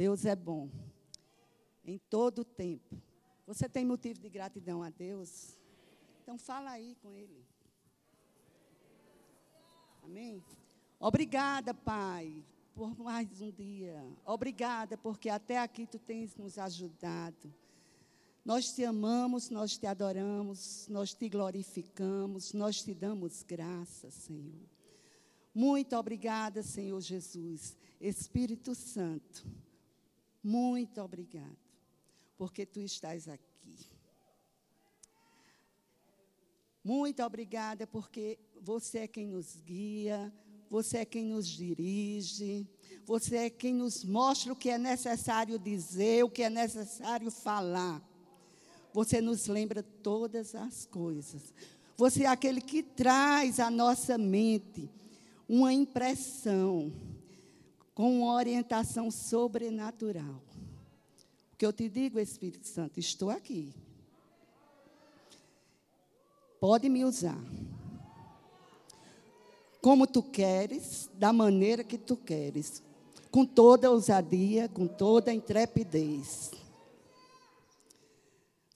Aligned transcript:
Deus 0.00 0.24
é 0.24 0.34
bom. 0.34 0.70
Em 1.84 1.98
todo 1.98 2.38
o 2.38 2.44
tempo. 2.44 2.96
Você 3.46 3.68
tem 3.68 3.84
motivo 3.84 4.18
de 4.18 4.30
gratidão 4.30 4.82
a 4.82 4.88
Deus? 4.88 5.58
Então 6.22 6.38
fala 6.38 6.70
aí 6.70 6.96
com 7.02 7.14
Ele. 7.14 7.44
Amém? 10.02 10.42
Obrigada, 10.98 11.74
Pai, 11.74 12.42
por 12.74 12.98
mais 12.98 13.42
um 13.42 13.50
dia. 13.50 14.02
Obrigada, 14.24 14.96
porque 14.96 15.28
até 15.28 15.58
aqui 15.58 15.86
tu 15.86 15.98
tens 15.98 16.34
nos 16.34 16.56
ajudado. 16.56 17.52
Nós 18.42 18.72
te 18.72 18.82
amamos, 18.82 19.50
nós 19.50 19.76
te 19.76 19.86
adoramos, 19.86 20.88
nós 20.88 21.12
te 21.12 21.28
glorificamos, 21.28 22.54
nós 22.54 22.82
te 22.82 22.94
damos 22.94 23.42
graças, 23.42 24.14
Senhor. 24.14 24.66
Muito 25.54 25.94
obrigada, 25.94 26.62
Senhor 26.62 27.02
Jesus. 27.02 27.76
Espírito 28.00 28.74
Santo, 28.74 29.46
muito 30.42 31.00
obrigado, 31.00 31.58
porque 32.36 32.64
tu 32.64 32.80
estás 32.80 33.28
aqui. 33.28 33.50
Muito 36.82 37.22
obrigada, 37.22 37.86
porque 37.86 38.38
você 38.60 39.00
é 39.00 39.08
quem 39.08 39.26
nos 39.26 39.60
guia, 39.60 40.32
você 40.70 40.98
é 40.98 41.04
quem 41.04 41.26
nos 41.26 41.46
dirige, 41.46 42.66
você 43.04 43.36
é 43.36 43.50
quem 43.50 43.74
nos 43.74 44.02
mostra 44.02 44.52
o 44.52 44.56
que 44.56 44.70
é 44.70 44.78
necessário 44.78 45.58
dizer, 45.58 46.24
o 46.24 46.30
que 46.30 46.42
é 46.42 46.48
necessário 46.48 47.30
falar. 47.30 48.02
Você 48.92 49.20
nos 49.20 49.46
lembra 49.46 49.82
todas 49.82 50.54
as 50.54 50.86
coisas. 50.86 51.52
Você 51.96 52.22
é 52.24 52.28
aquele 52.28 52.62
que 52.62 52.82
traz 52.82 53.60
à 53.60 53.70
nossa 53.70 54.16
mente 54.16 54.88
uma 55.46 55.72
impressão 55.72 56.90
com 57.94 58.22
uma 58.22 58.34
orientação 58.34 59.10
sobrenatural. 59.10 60.42
O 61.52 61.56
que 61.56 61.66
eu 61.66 61.72
te 61.72 61.88
digo, 61.88 62.18
Espírito 62.18 62.66
Santo, 62.66 62.98
estou 62.98 63.30
aqui. 63.30 63.74
Pode 66.58 66.88
me 66.88 67.04
usar. 67.04 67.42
Como 69.82 70.06
tu 70.06 70.22
queres, 70.22 71.08
da 71.14 71.32
maneira 71.32 71.82
que 71.82 71.96
tu 71.96 72.16
queres. 72.16 72.82
Com 73.30 73.46
toda 73.46 73.90
ousadia, 73.90 74.68
com 74.68 74.86
toda 74.86 75.32
intrepidez. 75.32 76.50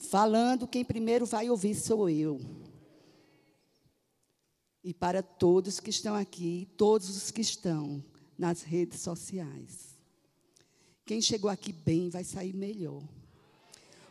Falando, 0.01 0.67
quem 0.67 0.85
primeiro 0.85 1.27
vai 1.27 1.51
ouvir 1.51 1.75
sou 1.75 2.09
eu. 2.09 2.41
E 4.83 4.93
para 4.93 5.23
todos 5.23 5.81
que 5.81 5.91
estão 5.91 6.15
aqui, 6.15 6.69
todos 6.77 7.09
os 7.09 7.31
que 7.31 7.41
estão 7.41 8.05
nas 8.39 8.63
redes 8.63 9.01
sociais. 9.01 9.95
Quem 11.05 11.21
chegou 11.21 11.51
aqui 11.51 11.73
bem 11.73 12.09
vai 12.09 12.25
sair 12.25 12.55
melhor. 12.55 13.03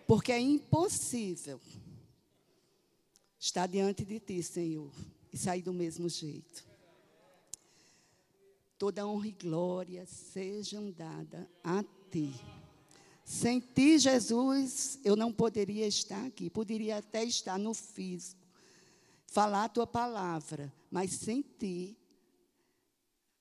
Porque 0.08 0.32
é 0.32 0.40
impossível 0.40 1.60
estar 3.40 3.68
diante 3.68 4.06
de 4.06 4.20
ti, 4.20 4.44
Senhor, 4.44 4.92
e 5.32 5.38
sair 5.38 5.62
do 5.62 5.74
mesmo 5.74 6.08
jeito. 6.08 6.64
Toda 8.78 9.08
honra 9.08 9.28
e 9.28 9.32
glória 9.32 10.06
sejam 10.06 10.92
dadas 10.92 11.46
a 11.64 11.84
ti. 12.12 12.34
Sem 13.24 13.60
ti, 13.60 13.98
Jesus, 13.98 15.00
eu 15.04 15.16
não 15.16 15.32
poderia 15.32 15.88
estar 15.88 16.26
aqui. 16.26 16.50
Poderia 16.50 16.98
até 16.98 17.24
estar 17.24 17.58
no 17.58 17.74
físico, 17.74 18.46
falar 19.26 19.66
a 19.66 19.70
tua 19.70 19.88
palavra, 19.88 20.72
mas 20.92 21.12
sem 21.12 21.42
ti, 21.42 21.98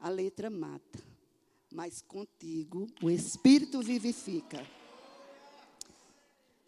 a 0.02 0.08
letra 0.08 0.50
mata. 0.50 0.98
Mas 1.72 2.02
contigo, 2.02 2.86
o 3.00 3.08
Espírito 3.08 3.80
vivifica. 3.80 4.66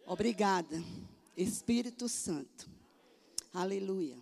Obrigada, 0.07 0.83
Espírito 1.37 2.09
Santo. 2.09 2.71
Aleluia. 3.53 4.17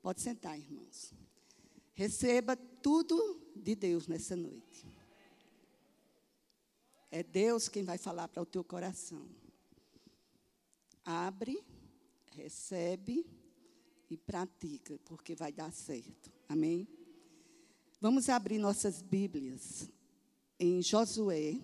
Pode 0.00 0.22
sentar, 0.22 0.58
irmãos. 0.58 1.12
Receba 1.92 2.56
tudo 2.56 3.40
de 3.54 3.74
Deus 3.74 4.06
nessa 4.06 4.36
noite. 4.36 4.86
É 7.10 7.22
Deus 7.22 7.68
quem 7.68 7.82
vai 7.82 7.98
falar 7.98 8.28
para 8.28 8.42
o 8.42 8.46
teu 8.46 8.62
coração. 8.62 9.26
Abre, 11.04 11.62
recebe 12.32 13.26
e 14.08 14.16
pratica, 14.16 14.98
porque 15.04 15.34
vai 15.34 15.52
dar 15.52 15.72
certo. 15.72 16.30
Amém? 16.48 16.86
Vamos 18.06 18.28
abrir 18.28 18.58
nossas 18.58 19.02
Bíblias 19.02 19.90
em 20.60 20.80
Josué, 20.80 21.60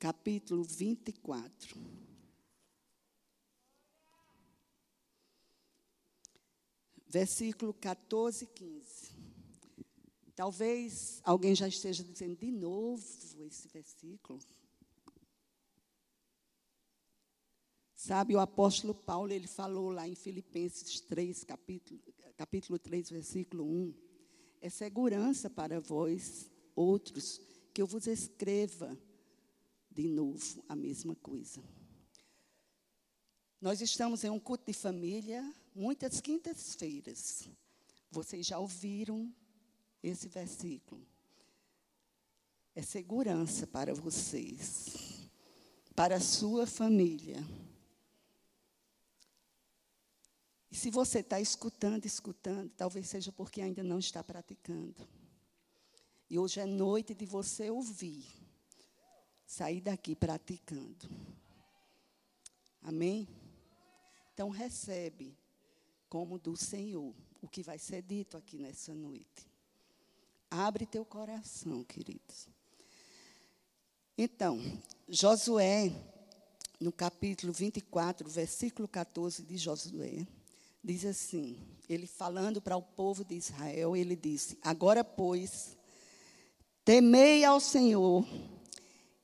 capítulo 0.00 0.64
24. 0.64 1.80
Versículo 7.06 7.72
14 7.72 8.42
e 8.42 8.48
15. 8.48 9.12
Talvez 10.34 11.20
alguém 11.22 11.54
já 11.54 11.68
esteja 11.68 12.02
dizendo 12.02 12.34
de 12.34 12.50
novo 12.50 13.00
esse 13.46 13.68
versículo. 13.68 14.40
Sabe, 18.00 18.36
o 18.36 18.38
apóstolo 18.38 18.94
Paulo, 18.94 19.32
ele 19.32 19.48
falou 19.48 19.90
lá 19.90 20.06
em 20.06 20.14
Filipenses 20.14 21.00
3, 21.00 21.42
capítulo, 21.42 22.00
capítulo 22.36 22.78
3, 22.78 23.10
versículo 23.10 23.64
1. 23.64 23.92
É 24.60 24.70
segurança 24.70 25.50
para 25.50 25.80
vós, 25.80 26.48
outros, 26.76 27.40
que 27.74 27.82
eu 27.82 27.88
vos 27.88 28.06
escreva 28.06 28.96
de 29.90 30.06
novo 30.06 30.64
a 30.68 30.76
mesma 30.76 31.16
coisa. 31.16 31.60
Nós 33.60 33.80
estamos 33.80 34.22
em 34.22 34.30
um 34.30 34.38
culto 34.38 34.66
de 34.66 34.72
família, 34.72 35.42
muitas 35.74 36.20
quintas-feiras. 36.20 37.48
Vocês 38.12 38.46
já 38.46 38.60
ouviram 38.60 39.34
esse 40.00 40.28
versículo. 40.28 41.04
É 42.76 42.80
segurança 42.80 43.66
para 43.66 43.92
vocês, 43.92 45.28
para 45.96 46.18
a 46.18 46.20
sua 46.20 46.64
família. 46.64 47.44
E 50.70 50.76
se 50.76 50.90
você 50.90 51.20
está 51.20 51.40
escutando, 51.40 52.04
escutando, 52.04 52.70
talvez 52.76 53.08
seja 53.08 53.32
porque 53.32 53.60
ainda 53.60 53.82
não 53.82 53.98
está 53.98 54.22
praticando. 54.22 54.96
E 56.30 56.38
hoje 56.38 56.60
é 56.60 56.66
noite 56.66 57.14
de 57.14 57.24
você 57.24 57.70
ouvir, 57.70 58.26
sair 59.46 59.80
daqui 59.80 60.14
praticando. 60.14 61.08
Amém? 62.82 63.26
Então 64.34 64.50
recebe 64.50 65.36
como 66.08 66.38
do 66.38 66.56
Senhor 66.56 67.14
o 67.40 67.48
que 67.48 67.62
vai 67.62 67.78
ser 67.78 68.02
dito 68.02 68.36
aqui 68.36 68.58
nessa 68.58 68.94
noite. 68.94 69.48
Abre 70.50 70.86
teu 70.86 71.04
coração, 71.04 71.82
queridos. 71.84 72.48
Então, 74.16 74.60
Josué, 75.08 75.92
no 76.80 76.92
capítulo 76.92 77.52
24, 77.52 78.28
versículo 78.28 78.88
14 78.88 79.42
de 79.42 79.56
Josué, 79.56 80.26
diz 80.88 81.04
assim: 81.04 81.58
ele 81.86 82.06
falando 82.06 82.62
para 82.62 82.74
o 82.76 82.82
povo 82.82 83.22
de 83.22 83.34
Israel, 83.34 83.94
ele 83.94 84.16
disse: 84.16 84.56
Agora, 84.62 85.04
pois, 85.04 85.76
temei 86.82 87.44
ao 87.44 87.60
Senhor 87.60 88.26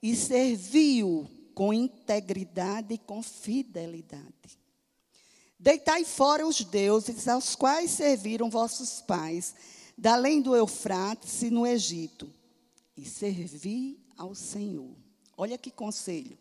e 0.02 0.14
servi-o 0.14 1.26
com 1.54 1.72
integridade 1.72 2.92
e 2.92 2.98
com 2.98 3.22
fidelidade. 3.22 4.58
Deitai 5.58 6.04
fora 6.04 6.46
os 6.46 6.62
deuses 6.62 7.26
aos 7.28 7.54
quais 7.56 7.92
serviram 7.92 8.50
vossos 8.50 9.00
pais 9.00 9.54
da 9.96 10.14
além 10.14 10.42
do 10.42 10.54
Eufrates 10.54 11.40
e 11.40 11.50
no 11.50 11.66
Egito, 11.66 12.30
e 12.94 13.06
servi 13.06 13.98
ao 14.18 14.34
Senhor. 14.34 14.94
Olha 15.36 15.56
que 15.56 15.70
conselho. 15.70 16.36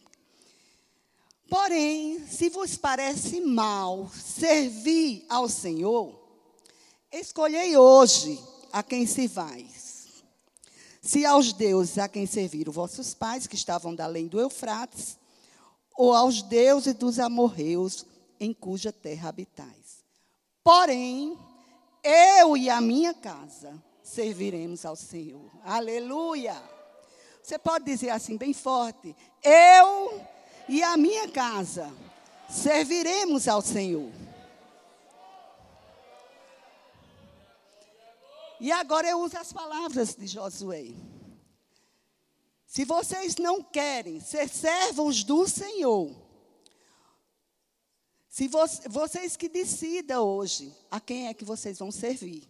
Porém, 1.53 2.25
se 2.25 2.49
vos 2.49 2.75
parece 2.75 3.39
mal 3.39 4.09
servir 4.09 5.23
ao 5.29 5.47
Senhor, 5.47 6.19
escolhei 7.11 7.77
hoje 7.77 8.43
a 8.71 8.81
quem 8.81 9.05
se 9.05 9.27
vais. 9.27 10.23
Se 10.99 11.23
aos 11.23 11.53
deuses 11.53 11.99
a 11.99 12.07
quem 12.07 12.25
serviram 12.25 12.73
vossos 12.73 13.13
pais, 13.13 13.45
que 13.45 13.53
estavam 13.53 13.93
da 13.93 14.05
além 14.05 14.25
do 14.25 14.39
Eufrates, 14.39 15.15
ou 15.95 16.15
aos 16.15 16.41
deuses 16.41 16.95
dos 16.95 17.19
amorreus, 17.19 18.03
em 18.39 18.51
cuja 18.51 18.91
terra 18.91 19.29
habitais. 19.29 20.03
Porém, 20.63 21.37
eu 22.03 22.57
e 22.57 22.67
a 22.67 22.81
minha 22.81 23.13
casa 23.13 23.79
serviremos 24.01 24.85
ao 24.85 24.95
Senhor. 24.95 25.51
Aleluia! 25.63 26.59
Você 27.43 27.59
pode 27.59 27.85
dizer 27.85 28.09
assim, 28.09 28.37
bem 28.37 28.53
forte: 28.53 29.15
Eu 29.43 30.32
e 30.67 30.81
a 30.81 30.95
minha 30.97 31.27
casa 31.29 31.91
serviremos 32.49 33.47
ao 33.47 33.61
Senhor. 33.61 34.11
E 38.59 38.71
agora 38.71 39.09
eu 39.09 39.19
uso 39.19 39.37
as 39.37 39.51
palavras 39.51 40.15
de 40.15 40.25
Josué. 40.25 40.93
Se 42.65 42.85
vocês 42.85 43.35
não 43.35 43.61
querem 43.61 44.19
ser 44.19 44.47
servos 44.47 45.23
do 45.23 45.47
Senhor, 45.47 46.15
se 48.29 48.47
vo 48.47 48.65
vocês 48.89 49.35
que 49.35 49.47
decidam 49.47 50.23
hoje 50.23 50.73
a 50.89 50.99
quem 50.99 51.27
é 51.27 51.33
que 51.33 51.45
vocês 51.45 51.77
vão 51.77 51.91
servir. 51.91 52.49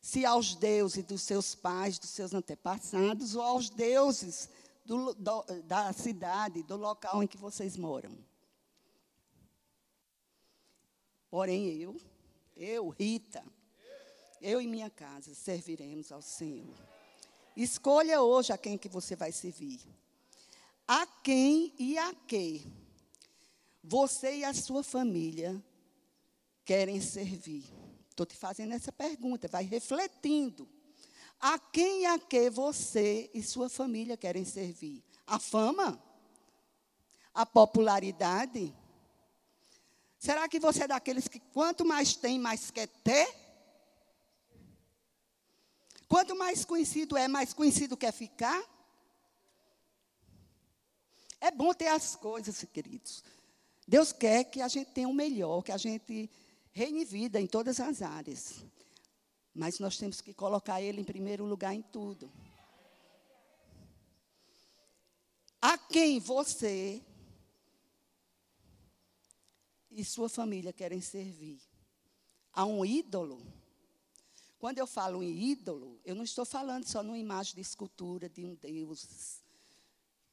Se 0.00 0.24
aos 0.24 0.54
deuses 0.54 1.04
dos 1.04 1.20
seus 1.20 1.54
pais, 1.54 1.98
dos 1.98 2.10
seus 2.10 2.32
antepassados, 2.32 3.34
ou 3.34 3.42
aos 3.42 3.68
deuses 3.68 4.48
do, 4.86 5.12
do, 5.14 5.44
da 5.64 5.92
cidade, 5.92 6.62
do 6.62 6.76
local 6.76 7.22
em 7.22 7.26
que 7.26 7.36
vocês 7.36 7.76
moram. 7.76 8.16
Porém, 11.28 11.68
eu, 11.76 11.96
eu, 12.56 12.88
Rita, 12.88 13.44
eu 14.40 14.60
e 14.60 14.66
minha 14.66 14.88
casa 14.88 15.34
serviremos 15.34 16.12
ao 16.12 16.22
Senhor. 16.22 16.74
Escolha 17.56 18.22
hoje 18.22 18.52
a 18.52 18.58
quem 18.58 18.78
que 18.78 18.88
você 18.88 19.16
vai 19.16 19.32
servir. 19.32 19.80
A 20.86 21.04
quem 21.06 21.74
e 21.78 21.98
a 21.98 22.14
que 22.14 22.64
você 23.82 24.36
e 24.36 24.44
a 24.44 24.54
sua 24.54 24.84
família 24.84 25.62
querem 26.64 27.00
servir. 27.00 27.64
Estou 28.08 28.24
te 28.24 28.36
fazendo 28.36 28.72
essa 28.72 28.92
pergunta, 28.92 29.48
vai 29.48 29.64
refletindo. 29.64 30.68
A 31.40 31.58
quem 31.58 32.02
e 32.02 32.06
a 32.06 32.18
que 32.18 32.50
você 32.50 33.30
e 33.34 33.42
sua 33.42 33.68
família 33.68 34.16
querem 34.16 34.44
servir? 34.44 35.02
A 35.26 35.38
fama? 35.38 36.02
A 37.34 37.44
popularidade? 37.44 38.74
Será 40.18 40.48
que 40.48 40.58
você 40.58 40.84
é 40.84 40.88
daqueles 40.88 41.28
que 41.28 41.38
quanto 41.38 41.84
mais 41.84 42.16
tem, 42.16 42.38
mais 42.38 42.70
quer 42.70 42.88
ter? 42.88 43.28
Quanto 46.08 46.36
mais 46.36 46.64
conhecido 46.64 47.16
é, 47.16 47.28
mais 47.28 47.52
conhecido 47.52 47.96
quer 47.96 48.12
ficar? 48.12 48.62
É 51.40 51.50
bom 51.50 51.74
ter 51.74 51.88
as 51.88 52.16
coisas, 52.16 52.64
queridos. 52.72 53.22
Deus 53.86 54.12
quer 54.12 54.44
que 54.44 54.60
a 54.60 54.68
gente 54.68 54.90
tenha 54.90 55.08
o 55.08 55.14
melhor, 55.14 55.62
que 55.62 55.72
a 55.72 55.76
gente 55.76 56.30
reine 56.72 57.04
vida 57.04 57.40
em 57.40 57.46
todas 57.46 57.78
as 57.78 58.02
áreas. 58.02 58.64
Mas 59.56 59.78
nós 59.78 59.96
temos 59.96 60.20
que 60.20 60.34
colocar 60.34 60.82
Ele 60.82 61.00
em 61.00 61.04
primeiro 61.04 61.46
lugar 61.46 61.74
em 61.74 61.80
tudo. 61.80 62.30
A 65.62 65.78
quem 65.78 66.20
você 66.20 67.02
e 69.90 70.04
sua 70.04 70.28
família 70.28 70.74
querem 70.74 71.00
servir? 71.00 71.58
A 72.52 72.66
um 72.66 72.84
ídolo? 72.84 73.40
Quando 74.58 74.76
eu 74.76 74.86
falo 74.86 75.22
em 75.22 75.50
ídolo, 75.50 75.98
eu 76.04 76.14
não 76.14 76.22
estou 76.22 76.44
falando 76.44 76.86
só 76.86 77.02
numa 77.02 77.18
imagem 77.18 77.54
de 77.54 77.62
escultura 77.62 78.28
de 78.28 78.44
um 78.44 78.54
Deus, 78.56 79.40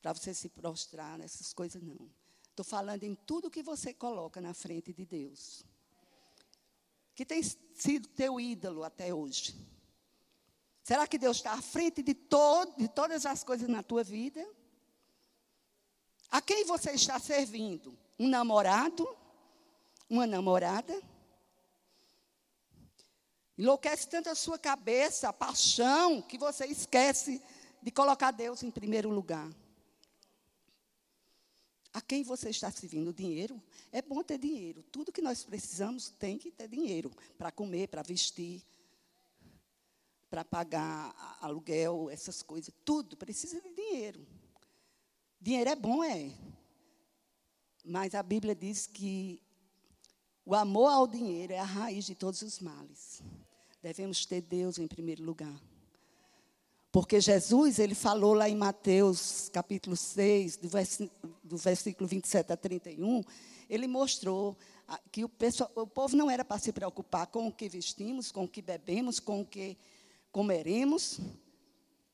para 0.01 0.11
você 0.11 0.33
se 0.33 0.49
prostrar 0.49 1.17
nessas 1.17 1.53
coisas, 1.53 1.81
não. 1.81 2.09
Estou 2.49 2.65
falando 2.65 3.03
em 3.03 3.15
tudo 3.15 3.49
que 3.49 3.63
você 3.63 3.93
coloca 3.93 4.41
na 4.41 4.53
frente 4.53 4.91
de 4.91 5.05
Deus 5.05 5.63
que 7.15 7.25
tem 7.25 7.42
sido 7.44 8.07
teu 8.10 8.39
ídolo 8.39 8.83
até 8.83 9.13
hoje? 9.13 9.56
Será 10.83 11.07
que 11.07 11.18
Deus 11.18 11.38
está 11.38 11.54
à 11.54 11.62
frente 11.62 12.04
de, 12.04 12.13
todo, 12.13 12.75
de 12.77 12.88
todas 12.88 13.25
as 13.25 13.44
coisas 13.44 13.69
na 13.69 13.81
tua 13.81 14.04
vida? 14.04 14.45
A 16.30 16.42
quem 16.42 16.65
você 16.65 16.92
está 16.92 17.19
servindo? 17.19 17.98
Um 18.19 18.27
namorado? 18.27 19.07
Uma 20.10 20.27
namorada? 20.27 21.01
Enlouquece 23.57 24.09
tanto 24.09 24.30
a 24.30 24.36
sua 24.36 24.57
cabeça, 24.57 25.30
a 25.30 25.33
paixão, 25.33 26.21
que 26.21 26.38
você 26.38 26.66
esquece 26.66 27.42
de 27.81 27.92
colocar 27.92 28.31
Deus 28.31 28.63
em 28.63 28.71
primeiro 28.71 29.09
lugar. 29.09 29.50
A 31.94 32.01
quem 32.01 32.24
você 32.24 32.50
está 32.50 32.72
servindo? 32.72 33.13
Dinheiro? 33.13 33.62
É 33.92 34.01
bom 34.01 34.24
ter 34.24 34.40
dinheiro. 34.40 34.81
Tudo 34.92 35.12
que 35.12 35.22
nós 35.22 35.44
precisamos 35.44 36.10
tem 36.10 36.40
que 36.40 36.50
ter 36.50 36.68
dinheiro 36.68 37.12
para 37.38 37.51
comer, 37.51 37.88
para 37.88 38.01
vestir, 38.01 38.63
para 40.28 40.44
pagar 40.44 41.38
aluguel, 41.40 42.10
essas 42.10 42.42
coisas. 42.42 42.74
Tudo 42.84 43.16
precisa 43.16 43.62
de 43.62 43.72
dinheiro. 43.72 44.25
Dinheiro 45.40 45.69
é 45.69 45.75
bom, 45.75 46.04
é. 46.04 46.31
Mas 47.86 48.16
a 48.16 48.24
Bíblia 48.24 48.56
diz 48.56 48.88
que 48.88 49.40
o 50.44 50.56
amor 50.56 50.88
ao 50.88 51.07
dinheiro 51.07 51.54
é 51.54 51.60
a 51.60 51.63
raiz 51.63 52.06
de 52.06 52.16
todos 52.16 52.42
os 52.42 52.60
males. 52.60 53.22
Devemos 53.84 54.25
ter 54.25 54.42
Deus 54.42 54.80
em 54.80 54.88
primeiro 54.88 55.24
lugar. 55.24 55.62
Porque 56.94 57.19
Jesus, 57.19 57.80
ele 57.80 57.95
falou 57.95 58.36
lá 58.36 58.48
em 58.48 58.56
Mateus, 58.56 59.50
capítulo 59.51 59.95
6, 59.95 60.57
do, 60.57 60.69
do 61.44 61.57
versículo 61.57 62.07
27 62.07 62.54
a 62.54 62.56
31, 62.56 63.24
ele 63.68 63.88
mostrou 63.88 64.56
que 65.12 65.24
o, 65.24 65.28
pessoal, 65.28 65.72
o 65.75 65.88
povo 65.88 66.16
não 66.16 66.30
era 66.30 66.45
para 66.45 66.60
se 66.60 66.72
preocupar 66.72 67.25
com 67.25 67.48
o 67.48 67.51
que 67.51 67.68
vestimos, 67.68 68.31
com 68.31 68.44
o 68.44 68.48
que 68.48 68.62
bebemos, 68.62 69.19
com 69.19 69.42
o 69.42 69.45
que 69.45 69.75
comeremos. 70.31 71.19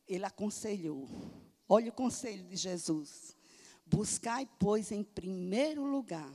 Ele 0.07 0.23
aconselhou. 0.23 1.09
Olha 1.67 1.89
o 1.89 1.93
conselho 1.93 2.45
de 2.45 2.55
Jesus. 2.55 3.35
Buscai, 3.85 4.47
pois, 4.57 4.93
em 4.93 5.03
primeiro 5.03 5.83
lugar 5.83 6.31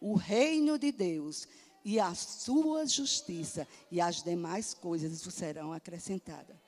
o 0.00 0.14
reino 0.14 0.78
de 0.78 0.90
Deus 0.90 1.46
e 1.84 2.00
a 2.00 2.14
sua 2.14 2.86
justiça, 2.86 3.68
e 3.90 4.00
as 4.00 4.22
demais 4.22 4.72
coisas 4.72 5.22
vos 5.22 5.34
serão 5.34 5.74
acrescentadas. 5.74 6.65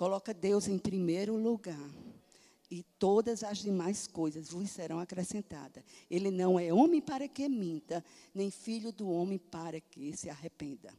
Coloca 0.00 0.32
Deus 0.32 0.66
em 0.66 0.78
primeiro 0.78 1.36
lugar. 1.36 1.90
E 2.70 2.82
todas 2.98 3.44
as 3.44 3.58
demais 3.58 4.06
coisas 4.06 4.48
vos 4.48 4.70
serão 4.70 4.98
acrescentadas. 4.98 5.84
Ele 6.10 6.30
não 6.30 6.58
é 6.58 6.72
homem 6.72 7.02
para 7.02 7.28
que 7.28 7.46
minta, 7.50 8.02
nem 8.34 8.50
filho 8.50 8.92
do 8.92 9.10
homem 9.10 9.36
para 9.36 9.78
que 9.78 10.16
se 10.16 10.30
arrependa. 10.30 10.90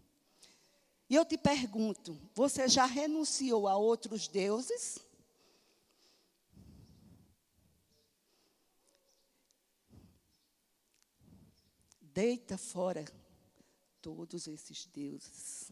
E 1.09 1.15
eu 1.15 1.25
te 1.25 1.36
pergunto: 1.36 2.15
você 2.36 2.68
já 2.68 2.86
renunciou 2.86 3.68
a 3.68 3.75
outros 3.75 4.27
deuses? 4.27 5.00
Deita 12.00 12.56
fora 12.56 13.04
todos 14.00 14.45
esses 14.45 14.86
deuses. 14.86 15.71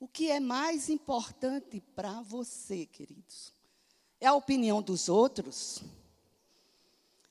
O 0.00 0.08
que 0.08 0.30
é 0.30 0.40
mais 0.40 0.88
importante 0.88 1.78
para 1.94 2.22
você, 2.22 2.86
queridos? 2.86 3.52
É 4.18 4.26
a 4.26 4.34
opinião 4.34 4.80
dos 4.80 5.10
outros? 5.10 5.82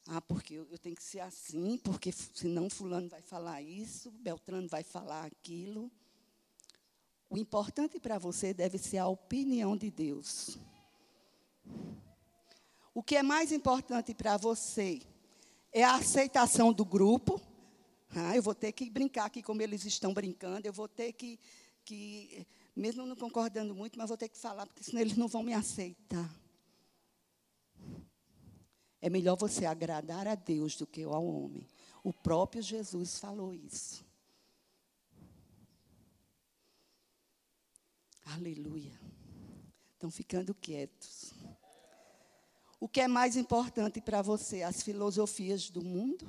Ah, 0.08 0.22
porque 0.22 0.54
eu, 0.54 0.78
tenho 0.78 0.96
que 0.96 1.04
ser 1.04 1.20
assim, 1.20 1.80
porque 1.80 2.12
senão 2.12 2.70
fulano 2.70 3.10
vai 3.10 3.24
falar 3.24 3.60
isso, 3.64 4.12
Beltrano 4.12 4.68
vai 4.68 4.84
falar 4.84 5.26
aquilo. 5.26 5.92
O 7.28 7.40
importante 7.40 8.00
para 8.00 8.20
você 8.20 8.54
deve 8.54 8.78
ser 8.78 9.00
a 9.00 9.08
opinião 9.08 9.76
de 9.76 9.90
Deus. 9.90 10.56
O 12.94 13.02
que 13.02 13.16
é 13.16 13.24
mais 13.24 13.52
importante 13.52 14.14
para 14.14 14.38
você 14.38 15.02
é 15.74 15.84
a 15.84 15.96
aceitação 15.96 16.72
do 16.72 16.86
grupo. 16.86 17.42
Ah, 18.12 18.36
eu 18.36 18.44
vou 18.44 18.54
ter 18.54 18.72
que 18.74 18.92
brincar 18.92 19.26
aqui 19.26 19.42
como 19.42 19.60
eles 19.64 19.86
estão 19.86 20.14
brincando, 20.14 20.68
eu 20.68 20.74
vou 20.74 20.88
ter 20.88 21.14
que, 21.14 21.40
que 21.84 22.46
mesmo 22.76 23.06
não 23.06 23.16
concordando 23.16 23.76
muito, 23.76 23.98
mas 23.98 24.10
vou 24.10 24.18
ter 24.18 24.30
que 24.30 24.38
falar, 24.38 24.66
porque 24.66 24.84
senão 24.84 25.02
eles 25.02 25.18
não 25.18 25.28
vão 25.28 25.44
me 25.44 25.54
aceitar. 25.54 26.30
É 29.02 29.10
melhor 29.10 29.36
você 29.36 29.66
agradar 29.66 30.28
a 30.28 30.36
Deus 30.36 30.76
do 30.76 30.86
que 30.86 31.04
ao 31.04 31.26
homem. 31.26 31.68
O 32.04 32.12
próprio 32.12 32.62
Jesus 32.62 33.18
falou 33.20 33.54
isso. 33.54 34.06
Aleluia. 38.26 39.00
Estão 39.94 40.12
ficando 40.12 40.54
quietos. 40.54 41.34
O 42.80 42.88
que 42.88 43.02
é 43.02 43.08
mais 43.08 43.36
importante 43.36 44.00
para 44.00 44.22
você? 44.22 44.64
As 44.64 44.82
filosofias 44.82 45.70
do 45.70 45.84
mundo? 45.84 46.26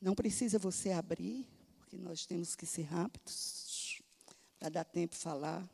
Não 0.00 0.14
precisa 0.14 0.58
você 0.58 0.92
abrir 0.92 1.46
porque 1.96 2.02
nós 2.02 2.26
temos 2.26 2.54
que 2.54 2.66
ser 2.66 2.82
rápidos 2.82 4.02
para 4.58 4.68
dar 4.68 4.84
tempo 4.84 5.14
de 5.14 5.20
falar. 5.20 5.66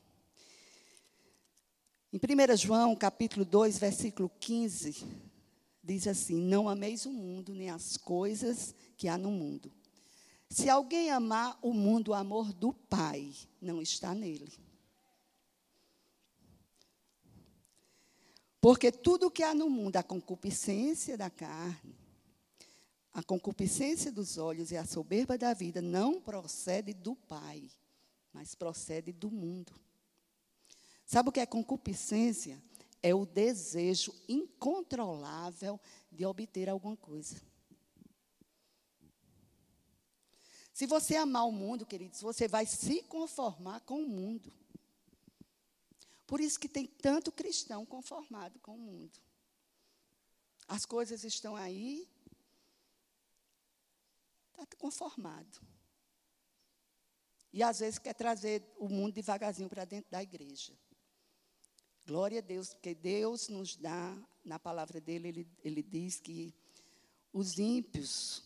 Em 2.13 2.19
1 2.19 2.57
João, 2.57 2.95
capítulo 2.95 3.45
2, 3.45 3.79
versículo 3.79 4.31
15, 4.41 5.05
diz 5.83 6.07
assim: 6.07 6.37
Não 6.37 6.69
ameis 6.69 7.07
o 7.07 7.13
mundo, 7.13 7.55
nem 7.55 7.71
as 7.71 7.97
coisas 7.97 8.75
que 8.97 9.09
há 9.09 9.19
no 9.19 9.31
mundo. 9.31 9.73
Se 10.49 10.69
alguém 10.69 11.11
amar 11.11 11.59
o 11.63 11.73
mundo, 11.73 12.09
o 12.09 12.15
amor 12.15 12.53
do 12.53 12.73
Pai 12.73 13.33
não 13.61 13.81
está 13.81 14.15
nele. 14.15 14.53
Porque 18.61 18.93
tudo 18.93 19.31
que 19.31 19.43
há 19.43 19.55
no 19.55 19.69
mundo, 19.69 19.97
a 19.97 20.03
concupiscência 20.05 21.19
da 21.19 21.29
carne, 21.29 22.02
a 23.13 23.23
concupiscência 23.23 24.11
dos 24.11 24.39
olhos 24.39 24.71
e 24.71 24.77
a 24.77 24.87
soberba 24.87 25.37
da 25.37 25.53
vida 25.53 25.83
não 25.83 26.21
procede 26.21 26.95
do 26.95 27.15
Pai, 27.15 27.71
mas 28.33 28.55
procede 28.55 29.13
do 29.13 29.31
mundo. 29.31 29.73
Sabe 31.05 31.29
o 31.29 31.33
que 31.33 31.41
é 31.41 31.47
concupiscência? 31.47 32.63
É 33.03 33.15
o 33.15 33.27
desejo 33.27 34.15
incontrolável 34.27 35.79
de 36.11 36.25
obter 36.25 36.71
alguma 36.71 36.97
coisa. 36.97 37.37
Se 40.73 40.87
você 40.87 41.17
amar 41.17 41.47
o 41.47 41.53
mundo, 41.53 41.85
queridos, 41.85 42.23
você 42.23 42.49
vai 42.49 42.65
se 42.65 43.03
conformar 43.03 43.81
com 43.81 44.03
o 44.03 44.09
mundo. 44.09 44.51
Por 46.27 46.41
isso 46.41 46.59
que 46.59 46.69
tem 46.69 46.87
tanto 46.87 47.31
cristão 47.31 47.85
conformado 47.85 48.59
com 48.61 48.75
o 48.75 48.79
mundo. 48.79 49.21
As 50.67 50.87
coisas 50.87 51.25
estão 51.25 51.55
aí, 51.55 52.09
está 54.65 54.77
conformado. 54.77 55.61
E 57.53 57.63
às 57.63 57.81
vezes 57.81 57.99
quer 57.99 58.15
trazer 58.15 58.65
o 58.79 58.89
mundo 58.89 59.13
devagarzinho 59.13 59.69
para 59.69 59.85
dentro 59.85 60.11
da 60.11 60.23
igreja. 60.23 60.73
Glória 62.07 62.39
a 62.39 62.43
Deus, 62.43 62.73
porque 62.73 62.95
Deus 62.95 63.49
nos 63.49 63.77
dá, 63.77 64.17
na 64.45 64.59
palavra 64.59 65.01
dele, 65.01 65.29
ele, 65.29 65.49
ele 65.63 65.83
diz 65.83 66.19
que 66.19 66.55
os 67.33 67.59
ímpios 67.59 68.43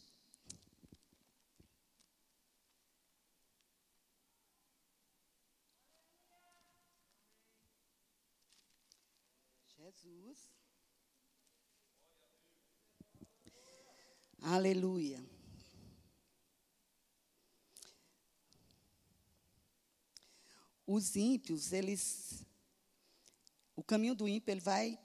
Jesus. 10.06 10.50
Aleluia. 14.42 15.35
Os 20.86 21.16
ímpios, 21.16 21.72
eles. 21.72 22.44
O 23.74 23.82
caminho 23.82 24.14
do 24.14 24.28
ímpio, 24.28 24.52
ele 24.52 24.60
vai 24.60 24.98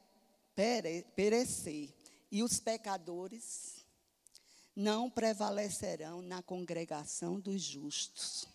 perecer. 1.16 1.94
E 2.32 2.44
os 2.44 2.60
pecadores 2.60 3.86
não 4.76 5.10
prevalecerão 5.10 6.22
na 6.22 6.42
congregação 6.42 7.40
dos 7.40 7.62
justos. 7.62 8.48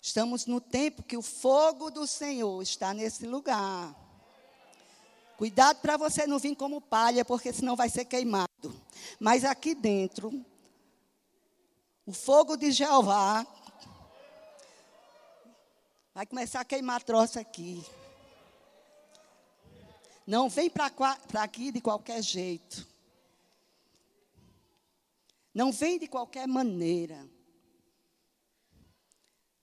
Estamos 0.00 0.46
no 0.46 0.60
tempo 0.60 1.02
que 1.02 1.16
o 1.16 1.22
fogo 1.22 1.90
do 1.90 2.06
Senhor 2.06 2.62
está 2.62 2.94
nesse 2.94 3.26
lugar. 3.26 3.96
Cuidado 5.36 5.80
para 5.80 5.96
você 5.96 6.26
não 6.26 6.38
vir 6.38 6.56
como 6.56 6.80
palha, 6.80 7.24
porque 7.24 7.52
senão 7.52 7.76
vai 7.76 7.88
ser 7.88 8.04
queimado. 8.04 8.48
Mas 9.18 9.44
aqui 9.44 9.74
dentro, 9.74 10.44
o 12.06 12.12
fogo 12.12 12.56
de 12.56 12.70
Jeová 12.70 13.46
vai 16.18 16.26
começar 16.26 16.62
a 16.62 16.64
queimar 16.64 17.00
troço 17.04 17.38
aqui. 17.38 17.80
Não 20.26 20.48
vem 20.48 20.68
para 20.68 20.90
aqui 21.34 21.70
de 21.70 21.80
qualquer 21.80 22.20
jeito. 22.24 22.84
Não 25.54 25.70
vem 25.70 25.96
de 25.96 26.08
qualquer 26.08 26.48
maneira. 26.48 27.24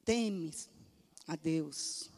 Temes 0.06 0.70
a 1.28 1.36
Deus. 1.36 2.10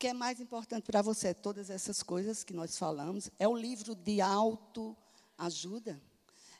que 0.00 0.06
é 0.06 0.12
mais 0.12 0.40
importante 0.40 0.84
para 0.84 1.02
você, 1.02 1.34
todas 1.34 1.70
essas 1.70 2.04
coisas 2.04 2.44
que 2.44 2.52
nós 2.52 2.78
falamos, 2.78 3.30
é 3.36 3.48
o 3.48 3.56
livro 3.56 3.96
de 3.96 4.20
autoajuda. 4.20 6.00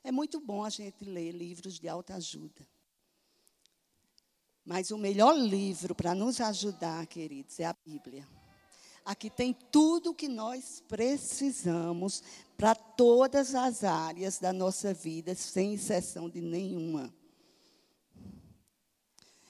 É 0.03 0.11
muito 0.11 0.41
bom 0.41 0.65
a 0.65 0.71
gente 0.71 1.05
ler 1.05 1.31
livros 1.31 1.79
de 1.79 1.89
autoajuda. 1.89 2.67
Mas 4.69 4.91
o 4.91 4.99
melhor 4.99 5.35
livro 5.35 5.95
para 5.95 6.15
nos 6.15 6.43
ajudar, 6.43 7.07
queridos, 7.07 7.59
é 7.59 7.65
a 7.65 7.75
Bíblia. 7.87 8.29
Aqui 9.03 9.31
tem 9.31 9.57
tudo 9.73 10.11
o 10.11 10.15
que 10.15 10.29
nós 10.29 10.85
precisamos 10.87 12.23
para 12.55 12.75
todas 12.75 13.55
as 13.55 13.83
áreas 13.83 14.39
da 14.39 14.53
nossa 14.53 14.93
vida, 14.93 15.35
sem 15.35 15.73
exceção 15.73 16.29
de 16.29 16.43
nenhuma. 16.43 17.11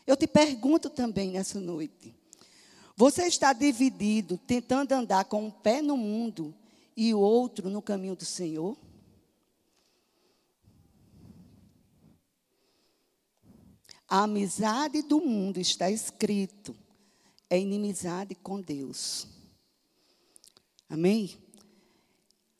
Eu 0.07 0.17
te 0.17 0.29
pergunto 0.29 0.89
também 0.89 1.33
nessa 1.33 1.59
noite: 1.59 2.15
você 2.95 3.25
está 3.25 3.53
dividido, 3.53 4.39
tentando 4.39 4.93
andar 4.93 5.25
com 5.25 5.47
um 5.47 5.51
pé 5.51 5.83
no 5.83 5.97
mundo 5.97 6.55
e 6.97 7.13
o 7.13 7.19
outro 7.19 7.69
no 7.69 7.83
caminho 7.83 8.15
do 8.15 8.25
Senhor? 8.25 8.77
A 14.09 14.23
amizade 14.23 15.03
do 15.03 15.21
mundo 15.21 15.61
está 15.61 15.91
escrito, 15.91 16.75
é 17.51 17.61
inimizade 17.61 18.35
com 18.35 18.59
Deus. 18.59 19.29
Amém? 20.89 21.37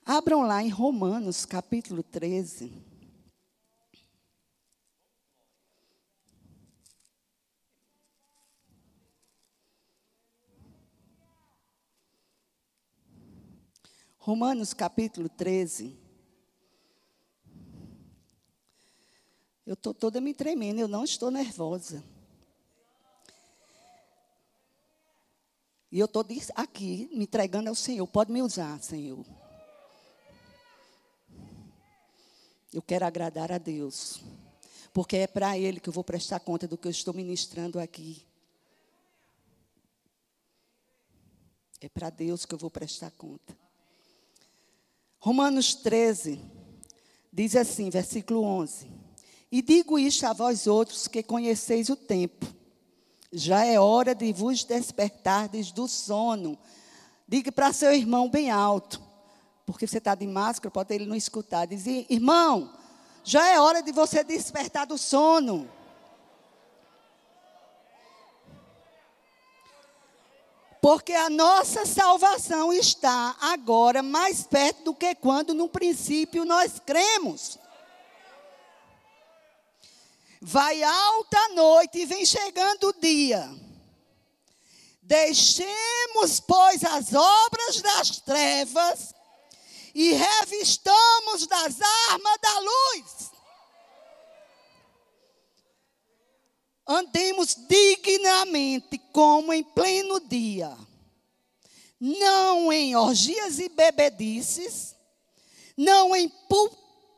Abram 0.05 0.43
lá 0.43 0.63
em 0.63 0.69
Romanos 0.69 1.47
capítulo 1.47 2.03
13. 2.03 2.71
Romanos 14.19 14.75
capítulo 14.75 15.31
13. 15.31 16.08
Eu 19.69 19.75
estou 19.75 19.93
toda 19.93 20.19
me 20.19 20.33
tremendo, 20.33 20.79
eu 20.79 20.89
não 20.89 21.05
estou 21.05 21.31
nervosa. 21.31 22.03
E 25.93 25.99
eu 25.99 26.07
estou 26.07 26.25
aqui 26.55 27.07
me 27.13 27.25
entregando 27.25 27.69
ao 27.69 27.75
Senhor. 27.75 28.07
Pode 28.07 28.33
me 28.33 28.41
usar, 28.41 28.81
Senhor. 28.81 29.27
Eu 32.73 32.81
quero 32.81 33.05
agradar 33.05 33.53
a 33.53 33.59
Deus. 33.59 34.23
Porque 34.91 35.19
é 35.19 35.27
para 35.27 35.59
Ele 35.59 35.81
que 35.81 35.91
eu 35.91 35.93
vou 35.93 36.03
prestar 36.03 36.41
conta 36.41 36.67
do 36.67 36.79
que 36.79 36.89
eu 36.89 36.91
estou 36.91 37.13
ministrando 37.13 37.79
aqui. 37.79 38.25
É 41.79 41.91
para 41.91 42.09
Deus 42.09 42.47
que 42.47 42.55
eu 42.55 42.59
vou 42.59 42.71
prestar 42.71 43.11
conta. 43.11 43.55
Romanos 45.19 45.75
13 45.75 46.41
diz 47.31 47.55
assim, 47.55 47.91
versículo 47.91 48.43
11: 48.43 48.98
E 49.51 49.63
digo 49.63 49.99
isto 49.99 50.27
a 50.27 50.33
vós 50.33 50.67
outros 50.67 51.09
que 51.09 51.23
conheceis 51.23 51.89
o 51.89 51.97
tempo. 51.97 52.47
Já 53.33 53.65
é 53.65 53.79
hora 53.79 54.15
de 54.15 54.33
vos 54.33 54.65
despertardes 54.65 55.73
do 55.73 55.89
sono. 55.89 56.59
Diga 57.27 57.53
para 57.53 57.73
seu 57.73 57.93
irmão 57.93 58.29
bem 58.29 58.51
alto, 58.51 59.03
porque 59.67 59.87
você 59.87 59.99
está 59.99 60.15
de 60.15 60.27
máscara, 60.27 60.71
pode 60.71 60.95
ele 60.95 61.07
não 61.07 61.15
escutar. 61.15 61.67
Diz, 61.67 61.87
irmão, 62.09 62.73
já 63.23 63.47
é 63.49 63.61
hora 63.61 63.83
de 63.83 63.93
você 63.93 64.25
despertar 64.25 64.87
do 64.87 64.97
sono. 64.97 65.69
Porque 70.81 71.13
a 71.13 71.29
nossa 71.29 71.85
salvação 71.85 72.73
está 72.73 73.37
agora 73.41 74.03
mais 74.03 74.45
perto 74.45 74.85
do 74.85 74.95
que 74.95 75.15
quando 75.15 75.53
no 75.53 75.69
princípio 75.69 76.45
nós 76.45 76.79
cremos. 76.79 77.59
Vai 80.41 80.83
alta 80.83 81.49
noite 81.49 81.99
e 81.99 82.07
vem 82.07 82.25
chegando 82.25 82.89
o 82.89 83.01
dia. 83.01 83.49
Deixemos, 85.03 86.41
pois, 86.41 86.85
as 86.85 87.13
obras 87.15 87.81
das 87.81 88.21
trevas 88.21 89.15
e 89.95 90.13
revistamos 90.13 91.47
das 91.47 91.81
armas 92.11 92.39
da 92.41 92.59
luz. 92.59 93.39
andemos 96.89 97.55
dignamente 97.69 98.99
como 99.13 99.53
em 99.53 99.63
pleno 99.63 100.19
dia, 100.21 100.75
não 102.01 102.73
em 102.73 102.97
orgias 102.97 103.59
e 103.59 103.69
bebedices, 103.69 104.97
não 105.77 106.17
em 106.17 106.33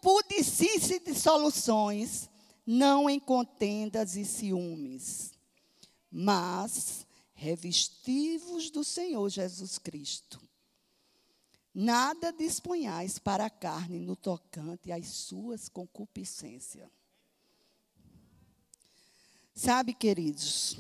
pudicice 0.03 0.99
de 0.99 1.15
soluções, 1.15 2.29
não 2.71 3.09
em 3.09 3.19
contendas 3.19 4.17
e 4.17 4.25
ciúmes, 4.25 5.33
mas 6.11 7.07
revestivos 7.35 8.71
do 8.71 8.85
Senhor 8.85 9.29
Jesus 9.29 9.79
Cristo. 9.79 10.41
Nada 11.75 12.33
disponhais 12.33 13.19
para 13.19 13.47
a 13.47 13.51
carne 13.51 13.99
no 13.99 14.17
tocante 14.17 14.93
às 14.93 15.07
suas 15.07 15.69
concupiscências 15.69 16.89
Sabe, 19.63 19.93
queridos, 19.93 20.79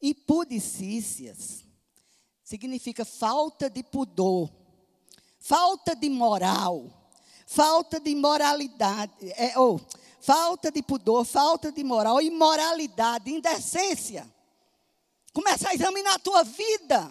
impudicícias 0.00 1.64
significa 2.44 3.04
falta 3.04 3.68
de 3.68 3.82
pudor, 3.82 4.48
falta 5.40 5.96
de 5.96 6.08
moral, 6.08 6.97
falta 7.48 7.98
de 7.98 8.14
moralidade, 8.14 9.10
é, 9.22 9.58
ou 9.58 9.80
falta 10.20 10.70
de 10.70 10.82
pudor, 10.82 11.24
falta 11.24 11.72
de 11.72 11.82
moral, 11.82 12.20
imoralidade, 12.20 13.30
indecência. 13.30 14.30
Começa 15.32 15.70
a 15.70 15.74
examinar 15.74 16.14
a 16.14 16.18
tua 16.18 16.44
vida. 16.44 17.08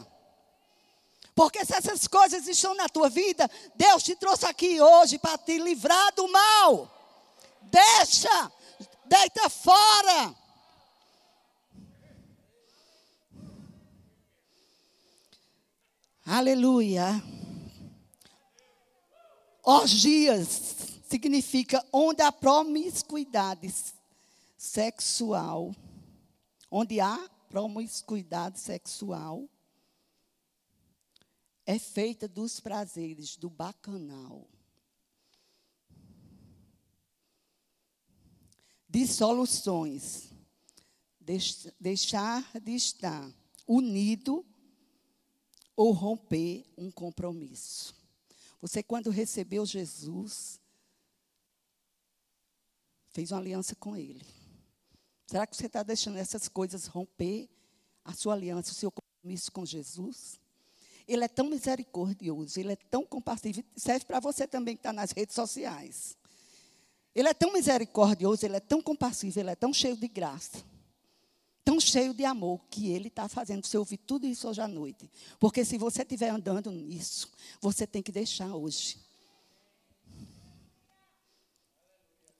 Porque 1.33 1.65
se 1.65 1.73
essas 1.73 2.07
coisas 2.07 2.47
estão 2.47 2.75
na 2.75 2.87
tua 2.87 3.09
vida, 3.09 3.49
Deus 3.75 4.03
te 4.03 4.15
trouxe 4.15 4.45
aqui 4.45 4.79
hoje 4.79 5.17
para 5.17 5.37
te 5.39 5.57
livrar 5.57 6.13
do 6.13 6.27
mal. 6.27 6.91
Deixa, 7.63 8.51
deita 9.05 9.49
fora. 9.49 10.35
Aleluia. 16.25 17.36
Orgias 19.69 20.47
significa 21.09 21.85
onde 21.91 22.21
há 22.21 22.31
promiscuidade 22.31 23.69
sexual. 24.57 25.75
Onde 26.71 27.01
há 27.01 27.29
promiscuidade 27.49 28.61
sexual 28.61 29.45
é 31.65 31.77
feita 31.77 32.29
dos 32.29 32.61
prazeres 32.61 33.35
do 33.35 33.49
bacanal. 33.49 34.47
Dissoluções. 38.87 40.29
Deixar 41.77 42.49
de 42.61 42.71
estar 42.71 43.29
unido 43.67 44.45
ou 45.75 45.91
romper 45.91 46.65
um 46.77 46.89
compromisso. 46.89 47.96
Você, 48.61 48.81
quando 48.81 49.09
recebeu 49.09 49.65
Jesus, 49.65 50.59
fez 53.09 53.31
uma 53.31 53.39
aliança 53.39 53.75
com 53.75 53.95
Ele. 53.95 54.25
Será 55.25 55.45
que 55.45 55.55
você 55.55 55.67
está 55.67 55.83
deixando 55.83 56.17
essas 56.17 56.47
coisas 56.47 56.87
romper 56.87 57.49
a 58.03 58.13
sua 58.13 58.33
aliança, 58.33 58.71
o 58.71 58.75
seu 58.75 58.91
compromisso 58.91 59.51
com 59.51 59.65
Jesus? 59.65 60.39
Ele 61.07 61.23
é 61.23 61.27
tão 61.27 61.49
misericordioso, 61.49 62.59
ele 62.59 62.73
é 62.73 62.75
tão 62.75 63.05
compassivo. 63.05 63.63
Serve 63.75 64.05
para 64.05 64.19
você 64.19 64.47
também 64.47 64.75
que 64.75 64.79
está 64.79 64.91
nas 64.91 65.11
redes 65.11 65.35
sociais. 65.35 66.17
Ele 67.13 67.29
é 67.29 67.33
tão 67.33 67.51
misericordioso, 67.51 68.45
ele 68.45 68.57
é 68.57 68.59
tão 68.59 68.81
compassivo, 68.81 69.39
ele 69.39 69.49
é 69.49 69.55
tão 69.55 69.73
cheio 69.73 69.95
de 69.97 70.07
graça 70.07 70.63
tão 71.67 71.81
cheio 71.81 72.13
de 72.13 72.23
amor 72.23 72.65
que 72.69 72.87
Ele 72.87 73.09
está 73.09 73.27
fazendo 73.27 73.65
você 73.65 73.77
ouvir 73.77 73.97
tudo 73.97 74.25
isso 74.25 74.47
hoje 74.47 74.61
à 74.61 74.69
noite. 74.69 75.11
Porque 75.37 75.65
se 75.65 75.77
você 75.77 76.01
estiver 76.01 76.29
andando 76.29 76.71
nisso, 76.71 77.29
você 77.59 77.85
tem 77.85 78.01
que 78.01 78.09
deixar 78.09 78.55
hoje. 78.55 78.97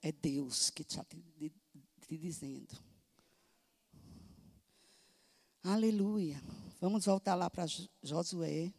É 0.00 0.10
Deus 0.10 0.70
que 0.70 0.80
está 0.80 1.04
te, 1.04 1.22
te, 1.38 1.52
te 2.06 2.16
dizendo. 2.16 2.74
Aleluia. 5.62 6.42
Vamos 6.80 7.04
voltar 7.04 7.34
lá 7.34 7.50
para 7.50 7.66
Josué. 8.02 8.72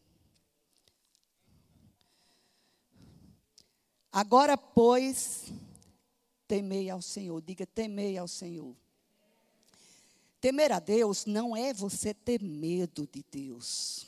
Agora, 4.11 4.57
pois, 4.57 5.53
temei 6.47 6.89
ao 6.89 7.03
Senhor. 7.03 7.39
Diga, 7.39 7.67
temei 7.67 8.17
ao 8.17 8.27
Senhor. 8.27 8.75
Temer 10.41 10.71
a 10.71 10.79
Deus 10.79 11.25
não 11.25 11.55
é 11.55 11.73
você 11.73 12.13
ter 12.13 12.41
medo 12.41 13.07
de 13.11 13.23
Deus. 13.29 14.07